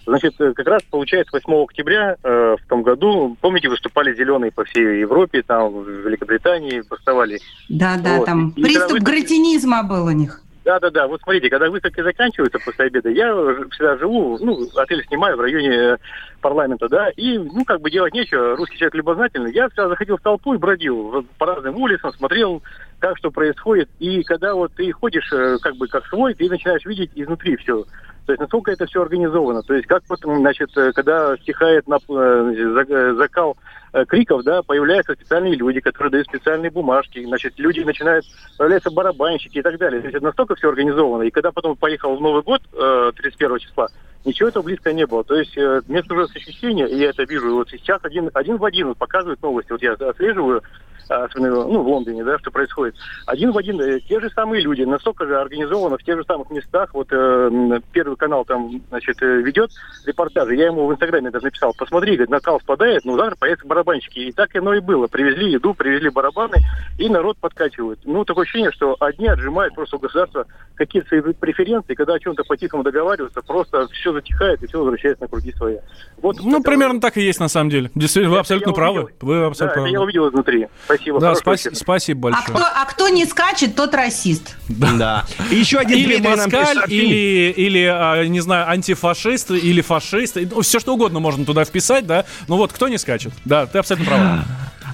Значит, 0.05 0.35
э, 0.39 0.53
как 0.53 0.67
раз 0.67 0.83
получается 0.83 1.31
8 1.33 1.63
октября 1.63 2.15
э, 2.21 2.55
в 2.61 2.67
том 2.67 2.83
году, 2.83 3.35
помните, 3.41 3.69
выступали 3.69 4.13
зеленые 4.13 4.51
по 4.51 4.63
всей 4.63 4.99
Европе, 4.99 5.41
там 5.41 5.71
в 5.71 5.89
Великобритании 5.89 6.83
бастовали. 6.87 7.39
Да, 7.69 7.97
да, 7.97 8.17
вот. 8.17 8.25
там 8.25 8.53
и 8.55 8.61
приступ 8.61 8.91
выставки... 8.91 9.03
гратинизма 9.03 9.83
был 9.83 10.05
у 10.05 10.11
них. 10.11 10.41
Да, 10.65 10.79
да, 10.79 10.89
да. 10.89 11.07
Вот 11.07 11.21
смотрите, 11.21 11.47
когда 11.51 11.69
выставки 11.69 12.01
заканчиваются 12.01 12.57
после 12.57 12.85
обеда, 12.85 13.09
я 13.09 13.31
всегда 13.69 13.97
живу, 13.97 14.39
ну, 14.39 14.67
отель 14.75 15.05
снимаю 15.05 15.37
в 15.37 15.41
районе 15.41 15.97
парламента, 16.41 16.89
да, 16.89 17.09
и, 17.11 17.37
ну, 17.37 17.63
как 17.65 17.81
бы 17.81 17.91
делать 17.91 18.15
нечего, 18.15 18.57
русский 18.57 18.77
человек 18.77 18.95
любознательный. 18.95 19.53
Я 19.53 19.67
всегда 19.67 19.89
заходил 19.89 20.17
в 20.17 20.21
толпу 20.21 20.55
и 20.55 20.57
бродил 20.57 21.23
по 21.37 21.45
разным 21.45 21.75
улицам, 21.75 22.11
смотрел, 22.13 22.63
как 22.97 23.15
что 23.19 23.29
происходит. 23.29 23.89
И 23.99 24.23
когда 24.23 24.55
вот 24.55 24.73
ты 24.73 24.91
ходишь, 24.91 25.31
э, 25.31 25.57
как 25.61 25.75
бы, 25.75 25.87
как 25.87 26.07
свой, 26.07 26.33
ты 26.33 26.49
начинаешь 26.49 26.83
видеть 26.85 27.11
изнутри 27.13 27.57
все. 27.57 27.85
То 28.25 28.31
есть 28.31 28.39
насколько 28.39 28.71
это 28.71 28.85
все 28.87 29.01
организовано. 29.01 29.61
То 29.61 29.75
есть 29.75 29.87
как 29.87 30.03
потом, 30.05 30.39
значит, 30.39 30.75
э, 30.75 30.91
когда 30.93 31.37
стихает 31.37 31.87
на, 31.87 31.97
э, 31.97 33.13
закал 33.17 33.55
э, 33.93 34.03
криков, 34.05 34.43
да, 34.43 34.63
появляются 34.63 35.13
специальные 35.13 35.55
люди, 35.55 35.79
которые 35.79 36.11
дают 36.11 36.27
специальные 36.27 36.71
бумажки, 36.71 37.23
значит, 37.23 37.53
люди 37.57 37.81
начинают, 37.81 38.25
появляются 38.57 38.89
барабанщики 38.89 39.59
и 39.59 39.61
так 39.61 39.77
далее. 39.77 40.01
То 40.01 40.07
есть 40.07 40.17
это 40.17 40.25
настолько 40.25 40.55
все 40.55 40.69
организовано. 40.69 41.23
И 41.23 41.31
когда 41.31 41.51
потом 41.51 41.75
поехал 41.75 42.15
в 42.15 42.21
Новый 42.21 42.41
год, 42.41 42.61
31 42.71 43.59
числа, 43.59 43.87
Ничего 44.25 44.49
этого 44.49 44.63
близко 44.63 44.91
не 44.91 45.05
было. 45.05 45.23
То 45.23 45.35
есть 45.35 45.55
э, 45.57 45.81
мне 45.87 46.03
сложилось 46.03 46.35
ощущение, 46.35 46.89
и 46.89 46.97
я 46.97 47.09
это 47.09 47.23
вижу, 47.23 47.53
вот 47.53 47.69
сейчас 47.69 47.99
один, 48.03 48.29
один 48.33 48.57
в 48.57 48.65
один 48.65 48.95
показывают 48.95 49.41
новости. 49.41 49.71
Вот 49.71 49.81
я 49.81 49.93
отслеживаю 49.93 50.63
а, 51.09 51.25
особенно 51.25 51.65
ну, 51.65 51.83
в 51.83 51.87
Лондоне, 51.87 52.23
да, 52.23 52.39
что 52.39 52.51
происходит. 52.51 52.95
Один 53.27 53.51
в 53.51 53.57
один 53.57 53.79
э, 53.79 53.99
те 53.99 54.19
же 54.19 54.29
самые 54.31 54.61
люди, 54.61 54.81
настолько 54.81 55.25
же 55.25 55.39
организованы 55.39 55.97
в 55.97 56.03
тех 56.03 56.17
же 56.17 56.23
самых 56.23 56.49
местах. 56.49 56.93
Вот 56.93 57.07
э, 57.11 57.79
Первый 57.91 58.15
канал 58.17 58.43
там, 58.45 58.81
значит, 58.89 59.21
э, 59.21 59.41
ведет 59.41 59.69
репортажи. 60.05 60.55
Я 60.55 60.67
ему 60.67 60.87
в 60.87 60.93
Инстаграме 60.93 61.29
даже 61.29 61.45
написал, 61.45 61.73
посмотри, 61.77 62.15
говорит, 62.15 62.31
накал 62.31 62.59
спадает, 62.59 63.05
ну, 63.05 63.15
завтра 63.17 63.35
появятся 63.37 63.67
барабанщики. 63.67 64.19
И 64.19 64.31
так 64.31 64.55
оно 64.55 64.73
и 64.73 64.79
было. 64.79 65.07
Привезли 65.07 65.51
еду, 65.51 65.73
привезли 65.73 66.09
барабаны, 66.09 66.57
и 66.97 67.07
народ 67.07 67.37
подкачивает. 67.37 67.99
Ну, 68.03 68.25
такое 68.25 68.43
ощущение, 68.43 68.71
что 68.71 68.95
одни 68.99 69.27
отжимают 69.27 69.75
просто 69.75 69.97
у 69.97 69.99
государства 69.99 70.45
какие-то 70.73 71.33
преференции, 71.39 71.93
когда 71.93 72.15
о 72.15 72.19
чем-то 72.19 72.43
по-тихому 72.43 72.83
договариваются, 72.83 73.41
просто 73.41 73.87
все 73.89 74.11
затихает 74.15 74.61
и 74.63 74.67
все 74.67 74.79
возвращается 74.79 75.23
на 75.23 75.27
круги 75.27 75.53
своя. 75.57 75.79
Вот 76.17 76.37
ну, 76.41 76.61
примерно 76.61 76.99
так 76.99 77.17
и 77.17 77.21
есть 77.21 77.39
на 77.39 77.47
самом 77.47 77.69
деле. 77.69 77.91
Действительно, 77.93 78.33
вы 78.33 78.39
абсолютно 78.39 78.73
правы. 78.73 79.03
Увидел. 79.03 79.17
Вы 79.21 79.43
абсолютно 79.45 79.75
да, 79.75 79.81
правы. 79.81 79.89
я 79.89 80.01
увидел 80.01 80.29
изнутри. 80.29 80.67
Спасибо. 80.85 81.19
Да, 81.19 81.35
спаси, 81.35 81.69
спасибо 81.73 82.31
большое. 82.31 82.47
А 82.47 82.51
кто, 82.51 82.63
а 82.63 82.85
кто 82.85 83.09
не 83.09 83.25
скачет, 83.25 83.75
тот 83.75 83.93
расист. 83.93 84.57
Да. 84.69 85.25
И 85.51 85.55
еще 85.55 85.77
один 85.77 85.97
или 85.97 86.19
москаль, 86.19 86.77
или, 86.87 87.51
или, 87.51 87.83
а, 87.83 88.23
не 88.25 88.39
знаю, 88.39 88.69
антифашист, 88.69 89.51
или 89.51 89.81
фашист. 89.81 90.37
Ну, 90.51 90.61
все 90.61 90.79
что 90.79 90.93
угодно 90.93 91.19
можно 91.19 91.45
туда 91.45 91.65
вписать, 91.65 92.07
да. 92.07 92.25
Ну 92.47 92.57
вот, 92.57 92.71
кто 92.73 92.87
не 92.87 92.97
скачет. 92.97 93.33
Да, 93.43 93.65
ты 93.65 93.79
абсолютно 93.79 94.09
прав. 94.09 94.21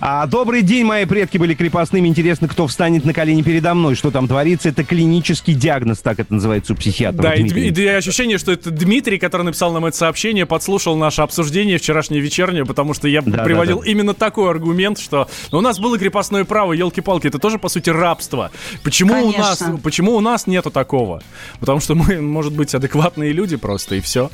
А, 0.03 0.25
добрый 0.25 0.63
день, 0.63 0.83
мои 0.83 1.05
предки 1.05 1.37
были 1.37 1.53
крепостными. 1.53 2.07
Интересно, 2.07 2.47
кто 2.47 2.65
встанет 2.65 3.05
на 3.05 3.13
колени 3.13 3.43
передо 3.43 3.75
мной? 3.75 3.93
Что 3.93 4.09
там 4.09 4.27
творится? 4.27 4.69
Это 4.69 4.83
клинический 4.83 5.53
диагноз, 5.53 5.99
так 5.99 6.19
это 6.19 6.33
называется 6.33 6.73
у 6.73 6.75
психиатра. 6.75 7.21
Да, 7.21 7.35
и, 7.35 7.43
и, 7.43 7.71
и 7.71 7.87
ощущение, 7.87 8.39
что 8.39 8.51
это 8.51 8.71
Дмитрий, 8.71 9.19
который 9.19 9.43
написал 9.43 9.71
нам 9.71 9.85
это 9.85 9.95
сообщение, 9.95 10.47
подслушал 10.47 10.95
наше 10.95 11.21
обсуждение 11.21 11.77
вчерашнее 11.77 12.19
вечернее, 12.19 12.65
потому 12.65 12.95
что 12.95 13.07
я 13.07 13.21
да, 13.21 13.43
приводил 13.43 13.77
да, 13.77 13.85
да. 13.85 13.91
именно 13.91 14.15
такой 14.15 14.49
аргумент, 14.49 14.97
что 14.97 15.29
ну, 15.51 15.59
у 15.59 15.61
нас 15.61 15.77
было 15.79 15.99
крепостное 15.99 16.45
право, 16.45 16.73
елки-палки, 16.73 17.27
это 17.27 17.37
тоже, 17.37 17.59
по 17.59 17.69
сути, 17.69 17.91
рабство. 17.91 18.49
Почему 18.81 19.27
у, 19.27 19.31
нас, 19.31 19.63
почему 19.83 20.15
у 20.15 20.19
нас 20.19 20.47
нету 20.47 20.71
такого? 20.71 21.21
Потому 21.59 21.79
что 21.79 21.93
мы, 21.93 22.19
может 22.19 22.53
быть, 22.53 22.73
адекватные 22.73 23.33
люди 23.33 23.55
просто, 23.55 23.93
и 23.93 24.01
все. 24.01 24.31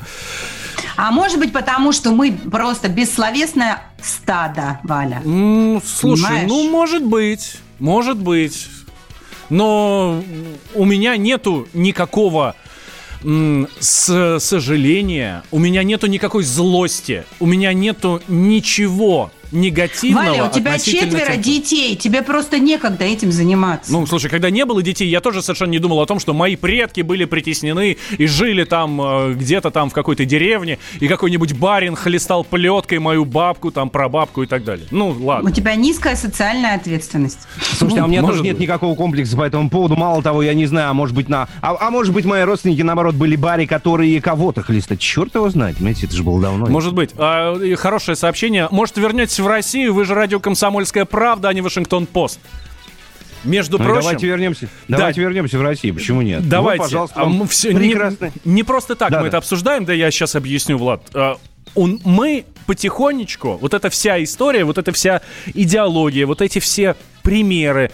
А 0.96 1.10
может 1.10 1.38
быть, 1.38 1.52
потому 1.52 1.92
что 1.92 2.10
мы 2.10 2.32
просто 2.32 2.88
бессловесное 2.88 3.82
стадо, 4.02 4.80
Валя? 4.82 5.22
Mm, 5.24 5.82
слушай, 5.84 6.24
Понимаешь? 6.24 6.48
ну, 6.48 6.70
может 6.70 7.04
быть, 7.04 7.56
может 7.78 8.16
быть. 8.18 8.68
Но 9.50 10.22
у 10.74 10.84
меня 10.84 11.16
нету 11.16 11.68
никакого 11.72 12.54
с 13.22 14.38
сожаления, 14.38 15.42
у 15.50 15.58
меня 15.58 15.82
нету 15.82 16.06
никакой 16.06 16.44
злости, 16.44 17.24
у 17.40 17.46
меня 17.46 17.72
нету 17.72 18.22
ничего 18.28 19.32
негативного. 19.52 20.26
Валя, 20.26 20.44
у 20.44 20.50
тебя 20.50 20.78
четверо 20.78 21.32
тех... 21.32 21.40
детей, 21.40 21.96
тебе 21.96 22.22
просто 22.22 22.58
некогда 22.58 23.04
этим 23.04 23.32
заниматься. 23.32 23.92
Ну, 23.92 24.06
слушай, 24.06 24.28
когда 24.30 24.50
не 24.50 24.64
было 24.64 24.82
детей, 24.82 25.08
я 25.08 25.20
тоже 25.20 25.42
совершенно 25.42 25.70
не 25.70 25.78
думал 25.78 26.00
о 26.00 26.06
том, 26.06 26.18
что 26.18 26.34
мои 26.34 26.56
предки 26.56 27.00
были 27.00 27.24
притеснены 27.24 27.96
и 28.16 28.26
жили 28.26 28.64
там 28.64 29.00
э, 29.00 29.34
где-то 29.34 29.70
там 29.70 29.90
в 29.90 29.92
какой-то 29.92 30.24
деревне, 30.24 30.78
и 31.00 31.08
какой-нибудь 31.08 31.54
барин 31.54 31.96
хлестал 31.96 32.44
плеткой 32.44 32.98
мою 32.98 33.24
бабку, 33.24 33.70
там, 33.70 33.90
прабабку 33.90 34.42
и 34.42 34.46
так 34.46 34.64
далее. 34.64 34.86
Ну, 34.90 35.16
ладно. 35.20 35.50
У 35.50 35.52
тебя 35.52 35.74
низкая 35.74 36.16
социальная 36.16 36.74
ответственность. 36.74 37.40
Слушайте, 37.76 38.02
а 38.02 38.04
у 38.04 38.08
меня 38.08 38.22
тоже 38.22 38.42
нет 38.42 38.58
никакого 38.58 38.94
комплекса 38.94 39.36
по 39.36 39.42
этому 39.42 39.70
поводу. 39.70 39.96
Мало 39.96 40.22
того, 40.22 40.42
я 40.42 40.54
не 40.54 40.66
знаю, 40.66 40.90
а 40.90 40.92
может 40.94 41.14
быть 41.14 41.28
на... 41.28 41.48
А, 41.60 41.76
а 41.80 41.90
может 41.90 42.12
быть 42.12 42.24
мои 42.24 42.42
родственники, 42.42 42.82
наоборот, 42.82 43.14
были 43.14 43.36
бари, 43.36 43.66
которые 43.66 44.20
кого-то 44.20 44.62
хлестать. 44.62 45.00
Черт 45.00 45.34
его 45.34 45.48
знает, 45.50 45.76
понимаете, 45.76 46.06
это 46.06 46.16
же 46.16 46.22
было 46.22 46.40
давно. 46.40 46.66
Может 46.66 46.94
быть. 46.94 47.10
А, 47.16 47.58
хорошее 47.76 48.16
сообщение. 48.16 48.68
Может, 48.70 48.98
вернетесь 49.38 49.40
в 49.40 49.46
Россию, 49.46 49.94
вы 49.94 50.04
же 50.04 50.14
радио 50.14 50.40
«Комсомольская 50.40 51.04
правда», 51.04 51.48
а 51.48 51.52
не 51.52 51.60
«Вашингтон-Пост». 51.60 52.40
Между 53.44 53.78
ну, 53.78 53.84
прочим... 53.84 54.00
Давайте 54.00 54.26
вернемся. 54.26 54.68
Давайте 54.88 55.20
да. 55.20 55.26
вернемся 55.28 55.58
в 55.58 55.62
Россию. 55.62 55.94
Почему 55.94 56.22
нет? 56.22 56.40
Ну, 56.42 56.48
давайте. 56.48 56.82
Ну, 56.82 56.88
пожалуйста, 56.88 57.22
а, 57.22 57.46
все, 57.46 57.72
прекрасно. 57.72 58.32
Не, 58.44 58.52
не 58.52 58.62
просто 58.64 58.96
так 58.96 59.12
да, 59.12 59.18
мы 59.18 59.24
да. 59.24 59.28
это 59.28 59.36
обсуждаем, 59.38 59.84
да 59.84 59.92
я 59.92 60.10
сейчас 60.10 60.34
объясню, 60.34 60.76
Влад. 60.76 61.02
А, 61.14 61.38
он, 61.76 62.00
мы 62.04 62.44
потихонечку, 62.66 63.56
вот 63.60 63.74
эта 63.74 63.90
вся 63.90 64.22
история, 64.22 64.64
вот 64.64 64.76
эта 64.76 64.90
вся 64.90 65.22
идеология, 65.54 66.26
вот 66.26 66.42
эти 66.42 66.58
все 66.58 66.96
примеры, 67.22 67.92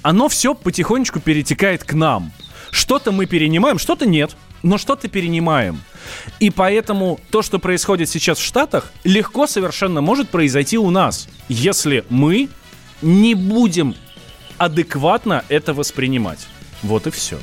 оно 0.00 0.30
все 0.30 0.54
потихонечку 0.54 1.20
перетекает 1.20 1.84
к 1.84 1.92
нам. 1.92 2.32
Что-то 2.70 3.12
мы 3.12 3.26
перенимаем, 3.26 3.78
что-то 3.78 4.06
нет, 4.06 4.36
но 4.62 4.78
что-то 4.78 5.08
перенимаем. 5.08 5.80
И 6.40 6.50
поэтому 6.50 7.20
то, 7.30 7.42
что 7.42 7.58
происходит 7.58 8.08
сейчас 8.08 8.38
в 8.38 8.44
Штатах, 8.44 8.92
легко 9.04 9.46
совершенно 9.46 10.00
может 10.00 10.30
произойти 10.30 10.78
у 10.78 10.90
нас, 10.90 11.28
если 11.48 12.04
мы 12.08 12.48
не 13.02 13.34
будем 13.34 13.94
адекватно 14.56 15.44
это 15.48 15.74
воспринимать. 15.74 16.46
Вот 16.82 17.06
и 17.06 17.10
все. 17.10 17.38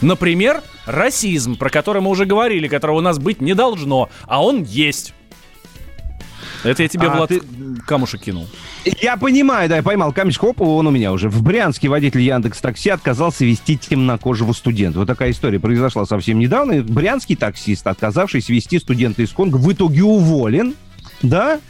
Например, 0.00 0.62
расизм, 0.86 1.56
про 1.56 1.70
который 1.70 2.02
мы 2.02 2.10
уже 2.10 2.24
говорили, 2.24 2.68
которого 2.68 2.98
у 2.98 3.02
нас 3.02 3.18
быть 3.18 3.40
не 3.40 3.54
должно, 3.54 4.10
а 4.26 4.42
он 4.42 4.62
есть. 4.64 5.14
Это 6.64 6.82
я 6.82 6.88
тебе, 6.88 7.08
а 7.08 7.16
Влад, 7.16 7.28
ты... 7.28 7.40
камушек 7.86 8.22
кинул. 8.22 8.46
Я 9.00 9.16
понимаю, 9.16 9.68
да, 9.68 9.76
я 9.76 9.82
поймал 9.82 10.12
камешек, 10.12 10.44
оп, 10.44 10.60
он 10.60 10.86
у 10.86 10.90
меня 10.90 11.12
уже. 11.12 11.28
В 11.28 11.42
Брянске 11.42 11.88
водитель 11.88 12.20
Яндекс 12.20 12.60
Такси 12.60 12.90
отказался 12.90 13.44
вести 13.44 13.78
темнокожего 13.78 14.52
студента. 14.52 14.98
Вот 14.98 15.08
такая 15.08 15.30
история 15.30 15.58
произошла 15.58 16.04
совсем 16.04 16.38
недавно. 16.38 16.82
Брянский 16.82 17.36
таксист, 17.36 17.86
отказавшись 17.86 18.48
вести 18.48 18.78
студента 18.78 19.22
из 19.22 19.30
Конго, 19.30 19.56
в 19.56 19.72
итоге 19.72 20.02
уволен. 20.02 20.74
Да, 21.22 21.60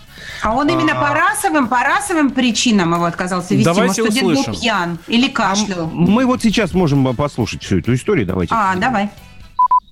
а 0.42 0.52
он 0.54 0.68
именно 0.68 0.92
а... 0.92 1.08
по 1.08 1.14
расовым, 1.14 1.68
по 1.68 1.82
расовым 1.82 2.30
причинам 2.30 2.94
его 2.94 3.04
отказался 3.04 3.54
вести. 3.54 3.64
Давайте 3.64 4.02
Может, 4.02 4.16
студент 4.16 4.46
был 4.46 4.54
пьян 4.54 4.98
или 5.08 5.28
а 5.28 5.32
кашлял. 5.32 5.86
А 5.86 5.90
мы 5.90 6.26
вот 6.26 6.42
сейчас 6.42 6.72
можем 6.72 7.14
послушать 7.16 7.62
всю 7.62 7.78
эту 7.78 7.94
историю. 7.94 8.26
Давайте. 8.26 8.54
А, 8.54 8.74
давай. 8.76 9.10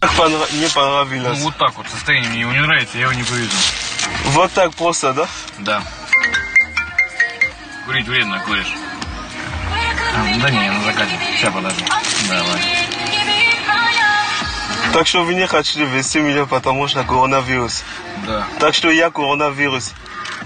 Не 0.00 0.74
понравилось. 0.74 1.38
Ну, 1.38 1.44
вот 1.44 1.56
так 1.56 1.76
вот 1.76 1.86
состояние 1.88 2.30
мне 2.30 2.40
его 2.40 2.52
не 2.52 2.60
нравится, 2.60 2.98
я 2.98 3.04
его 3.04 3.14
не 3.14 3.24
повезу. 3.24 3.50
Вот 4.26 4.52
так 4.52 4.74
просто, 4.74 5.12
да? 5.12 5.26
Да. 5.58 5.82
Курить 7.86 8.06
вредно, 8.06 8.40
куришь. 8.40 8.72
А, 10.14 10.40
да 10.40 10.50
не, 10.50 10.70
на 10.70 10.82
заказе. 10.84 11.12
Сейчас 11.36 11.52
подожди. 11.52 11.84
Давай. 12.28 12.60
Так 14.92 15.06
что 15.06 15.24
вы 15.24 15.34
не 15.34 15.46
хотите 15.46 15.84
вести 15.84 16.20
меня, 16.20 16.46
потому 16.46 16.88
что 16.88 17.04
коронавирус. 17.04 17.84
Да. 18.26 18.46
Так 18.58 18.74
что 18.74 18.90
я 18.90 19.10
коронавирус. 19.10 19.92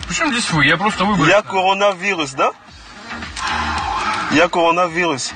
Почему 0.07 0.31
здесь 0.33 0.51
вы? 0.51 0.67
Я 0.67 0.77
просто 0.77 1.05
выбрал. 1.05 1.27
Я 1.27 1.43
коронавирус, 1.43 2.33
да? 2.33 2.53
Я 4.33 4.49
коронавирус. 4.49 5.33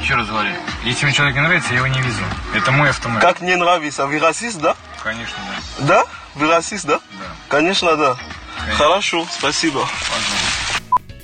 Еще 0.00 0.14
раз 0.14 0.26
говорю, 0.26 0.50
если 0.84 1.04
мне 1.04 1.14
человек 1.14 1.36
не 1.36 1.42
нравится, 1.42 1.70
я 1.70 1.76
его 1.76 1.86
не 1.86 2.00
везу. 2.00 2.22
Это 2.54 2.70
мой 2.72 2.90
автомобиль. 2.90 3.20
Как 3.20 3.40
не 3.40 3.56
нравится? 3.56 4.06
Вы 4.06 4.18
расист, 4.18 4.58
да? 4.58 4.76
Конечно, 5.02 5.36
да. 5.78 5.86
Да? 5.86 6.04
Вы 6.34 6.48
расист, 6.48 6.86
да? 6.86 7.00
Конечно, 7.50 7.96
да. 7.96 8.16
Конечно. 8.58 8.76
Хорошо, 8.76 9.26
спасибо. 9.28 9.80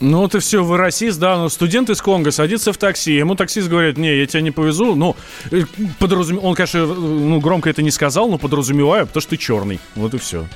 Ну, 0.01 0.25
и 0.27 0.39
все, 0.41 0.63
вы 0.63 0.77
расист, 0.77 1.19
да, 1.21 1.39
но 1.39 1.49
студент 1.49 1.89
из 1.89 2.03
Конго 2.03 2.33
садится 2.33 2.73
в 2.73 2.77
такси, 2.77 3.15
ему 3.15 3.35
таксист 3.35 3.69
говорит, 3.69 3.97
не, 3.97 4.15
я 4.15 4.27
тебя 4.27 4.43
не 4.43 4.51
повезу, 4.51 4.95
ну, 4.95 5.17
э, 5.51 5.63
подразум... 5.99 6.45
он, 6.45 6.55
конечно, 6.55 6.85
ну, 6.85 7.41
громко 7.41 7.71
это 7.71 7.81
не 7.81 7.91
сказал, 7.91 8.29
но 8.29 8.39
подразумеваю, 8.39 9.07
потому 9.07 9.23
что 9.23 9.31
ты 9.31 9.37
черный, 9.37 9.81
вот 9.95 10.13
и 10.15 10.19
все. 10.19 10.47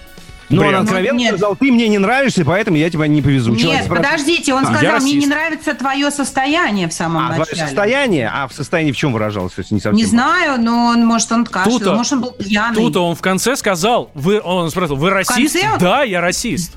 Ну, 0.51 0.67
он 0.67 0.75
откровенно 0.75 1.19
Нет. 1.19 1.31
сказал, 1.31 1.55
ты 1.55 1.71
мне 1.71 1.89
не 1.89 1.99
нравишься, 1.99 2.45
поэтому 2.45 2.77
я 2.77 2.91
тебя 2.91 3.07
не 3.07 3.23
повезу. 3.23 3.53
Нет, 3.53 3.61
Человек 3.61 3.89
подождите, 3.89 4.53
он 4.53 4.67
а, 4.67 4.75
сказал, 4.75 5.01
мне 5.01 5.15
не 5.15 5.27
нравится 5.27 5.75
твое 5.75 6.11
состояние 6.11 6.89
в 6.89 6.93
самом 6.93 7.27
а, 7.27 7.29
начале. 7.31 7.45
Твое 7.45 7.67
состояние? 7.67 8.31
А 8.33 8.49
в 8.49 8.53
состоянии 8.53 8.91
в 8.91 8.97
чем 8.97 9.13
выражалось? 9.13 9.53
Не, 9.57 9.81
совсем 9.81 9.95
не 9.95 10.05
знаю, 10.05 10.61
но 10.61 10.87
он, 10.87 11.07
может, 11.07 11.31
он 11.31 11.47
кашлял, 11.47 11.79
тут 11.79 11.97
может, 11.97 12.13
он 12.15 12.21
был 12.23 12.33
пьяный. 12.33 12.75
Тут 12.75 12.97
он 12.97 13.15
в 13.15 13.21
конце 13.21 13.55
сказал, 13.57 14.11
вы, 14.15 14.41
он 14.41 14.71
спросил, 14.71 14.97
вы 14.97 15.11
расист? 15.11 15.61
Конце... 15.61 15.79
Да, 15.79 16.03
я 16.03 16.21
расист. 16.21 16.77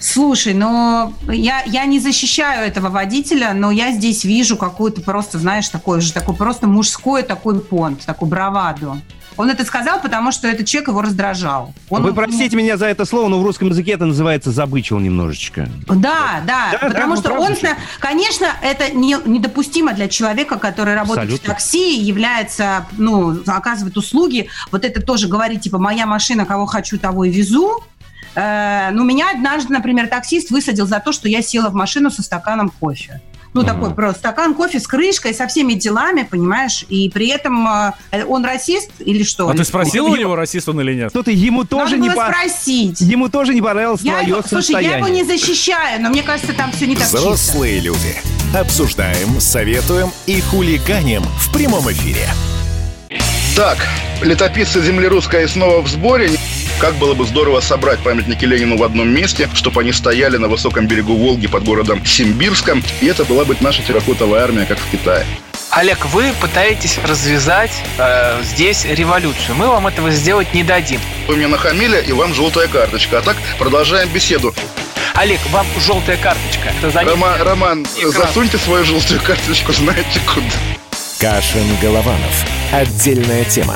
Слушай, 0.00 0.54
но 0.54 1.12
я, 1.28 1.62
я 1.66 1.84
не 1.84 1.98
защищаю 1.98 2.66
этого 2.66 2.88
водителя, 2.88 3.52
но 3.52 3.70
я 3.70 3.92
здесь 3.92 4.24
вижу 4.24 4.56
какую-то 4.56 5.02
просто, 5.02 5.38
знаешь, 5.38 5.68
такой 5.68 6.00
же, 6.00 6.12
такой 6.12 6.34
просто 6.34 6.66
мужской 6.66 7.22
такой 7.22 7.60
понт, 7.60 8.04
такой 8.04 8.28
браваду. 8.28 9.00
Он 9.38 9.48
это 9.50 9.64
сказал, 9.64 10.00
потому 10.00 10.32
что 10.32 10.48
этот 10.48 10.66
человек 10.66 10.88
его 10.88 11.00
раздражал. 11.00 11.72
Он, 11.88 12.02
Вы 12.02 12.12
простите 12.12 12.56
меня 12.56 12.76
за 12.76 12.86
это 12.86 13.04
слово, 13.04 13.28
но 13.28 13.38
в 13.38 13.44
русском 13.44 13.68
языке 13.68 13.92
это 13.92 14.04
называется 14.04 14.50
забычил 14.50 14.98
немножечко. 14.98 15.68
Да, 15.86 16.42
да, 16.44 16.70
да 16.72 16.78
потому 16.88 17.14
да, 17.14 17.20
что 17.20 17.32
он, 17.34 17.54
конечно, 18.00 18.48
это 18.62 18.90
не, 18.90 19.16
недопустимо 19.24 19.94
для 19.94 20.08
человека, 20.08 20.58
который 20.58 20.94
работает 20.94 21.26
Абсолютно. 21.26 21.52
в 21.52 21.54
такси, 21.54 22.00
является, 22.00 22.86
ну, 22.98 23.40
оказывает 23.46 23.96
услуги. 23.96 24.48
Вот 24.72 24.84
это 24.84 25.00
тоже 25.00 25.28
говорит, 25.28 25.60
типа, 25.60 25.78
моя 25.78 26.04
машина, 26.04 26.44
кого 26.44 26.66
хочу, 26.66 26.98
того 26.98 27.24
и 27.24 27.30
везу. 27.30 27.84
Э, 28.34 28.90
ну, 28.90 29.04
меня 29.04 29.30
однажды, 29.30 29.72
например, 29.72 30.08
таксист 30.08 30.50
высадил 30.50 30.86
за 30.86 30.98
то, 30.98 31.12
что 31.12 31.28
я 31.28 31.42
села 31.42 31.70
в 31.70 31.74
машину 31.74 32.10
со 32.10 32.22
стаканом 32.22 32.70
кофе. 32.70 33.20
Ну, 33.54 33.64
такой 33.64 33.94
просто 33.94 34.20
стакан 34.20 34.54
кофе 34.54 34.80
с 34.80 34.86
крышкой, 34.86 35.34
со 35.34 35.46
всеми 35.46 35.74
делами, 35.74 36.22
понимаешь, 36.22 36.84
и 36.88 37.10
при 37.10 37.28
этом 37.28 37.66
э, 38.12 38.24
он 38.26 38.44
расист 38.44 38.90
или 38.98 39.22
что? 39.22 39.48
А 39.48 39.54
ты 39.54 39.64
спросил 39.64 40.06
у 40.06 40.16
него, 40.16 40.36
расист 40.36 40.68
он 40.68 40.80
или 40.80 40.94
нет? 40.94 41.10
Что 41.10 41.22
ты 41.22 41.32
ему 41.32 41.64
тоже 41.64 41.96
Надо 41.96 42.02
не 42.02 42.14
было 42.14 42.26
по... 42.26 42.32
спросить. 42.32 43.00
Ему 43.00 43.28
тоже 43.28 43.54
не 43.54 43.62
понравилось 43.62 44.00
Я 44.02 44.12
твое 44.12 44.28
его, 44.28 44.42
слушай, 44.46 44.82
я 44.82 44.98
его 44.98 45.08
не 45.08 45.24
защищаю, 45.24 46.00
но 46.02 46.10
мне 46.10 46.22
кажется, 46.22 46.52
там 46.52 46.72
все 46.72 46.86
не 46.86 46.94
так 46.94 47.04
чисто. 47.04 47.18
Взрослые 47.18 47.80
люди. 47.80 48.16
Обсуждаем, 48.54 49.40
советуем 49.40 50.10
и 50.26 50.40
хулиганим 50.40 51.22
в 51.22 51.52
прямом 51.52 51.90
эфире. 51.90 52.28
Так, 53.56 53.78
летописцы 54.22 54.80
земли 54.82 55.08
русской 55.08 55.48
снова 55.48 55.82
в 55.82 55.88
сборе. 55.88 56.30
Как 56.80 56.94
было 56.94 57.14
бы 57.14 57.26
здорово 57.26 57.60
собрать 57.60 57.98
памятники 57.98 58.44
Ленину 58.44 58.76
в 58.76 58.84
одном 58.84 59.08
месте, 59.08 59.50
чтобы 59.54 59.80
они 59.80 59.92
стояли 59.92 60.36
на 60.36 60.46
высоком 60.46 60.86
берегу 60.86 61.16
Волги 61.16 61.48
под 61.48 61.64
городом 61.64 62.04
Симбирском, 62.06 62.84
и 63.00 63.06
это 63.06 63.24
была 63.24 63.44
бы 63.44 63.56
наша 63.60 63.82
терракотовая 63.82 64.44
армия, 64.44 64.64
как 64.64 64.78
в 64.78 64.88
Китае. 64.90 65.26
Олег, 65.70 66.06
вы 66.06 66.32
пытаетесь 66.40 66.98
развязать 67.04 67.72
э, 67.98 68.40
здесь 68.44 68.84
революцию. 68.84 69.56
Мы 69.56 69.66
вам 69.66 69.88
этого 69.88 70.12
сделать 70.12 70.54
не 70.54 70.62
дадим. 70.62 71.00
Вы 71.26 71.36
мне 71.36 71.48
нахамили, 71.48 72.02
и 72.06 72.12
вам 72.12 72.32
желтая 72.32 72.68
карточка. 72.68 73.18
А 73.18 73.22
так 73.22 73.36
продолжаем 73.58 74.08
беседу. 74.08 74.54
Олег, 75.14 75.40
вам 75.50 75.66
желтая 75.84 76.16
карточка. 76.16 76.72
За 76.90 77.02
Рома, 77.02 77.36
Роман, 77.40 77.86
засуньте 78.02 78.56
свою 78.56 78.84
желтую 78.84 79.20
карточку, 79.20 79.72
знаете 79.72 80.20
куда. 80.32 80.46
Кашин-Голованов. 81.18 82.46
Отдельная 82.72 83.44
тема. 83.44 83.74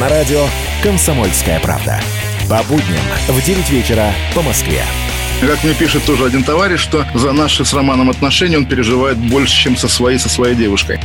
На 0.00 0.08
радио 0.08 0.46
«Комсомольская 0.82 1.60
правда». 1.60 2.00
По 2.48 2.62
будням 2.62 3.04
в 3.28 3.44
9 3.44 3.68
вечера 3.68 4.10
по 4.34 4.40
Москве. 4.40 4.82
Как 5.42 5.62
мне 5.64 5.74
пишет 5.74 6.04
тоже 6.04 6.24
один 6.24 6.42
товарищ, 6.42 6.80
что 6.80 7.04
за 7.14 7.32
наши 7.32 7.62
с 7.62 7.74
Романом 7.74 8.08
отношения 8.08 8.56
он 8.56 8.64
переживает 8.64 9.18
больше, 9.18 9.54
чем 9.54 9.76
со 9.76 9.86
своей, 9.86 10.18
со 10.18 10.30
своей 10.30 10.54
девушкой. 10.54 10.98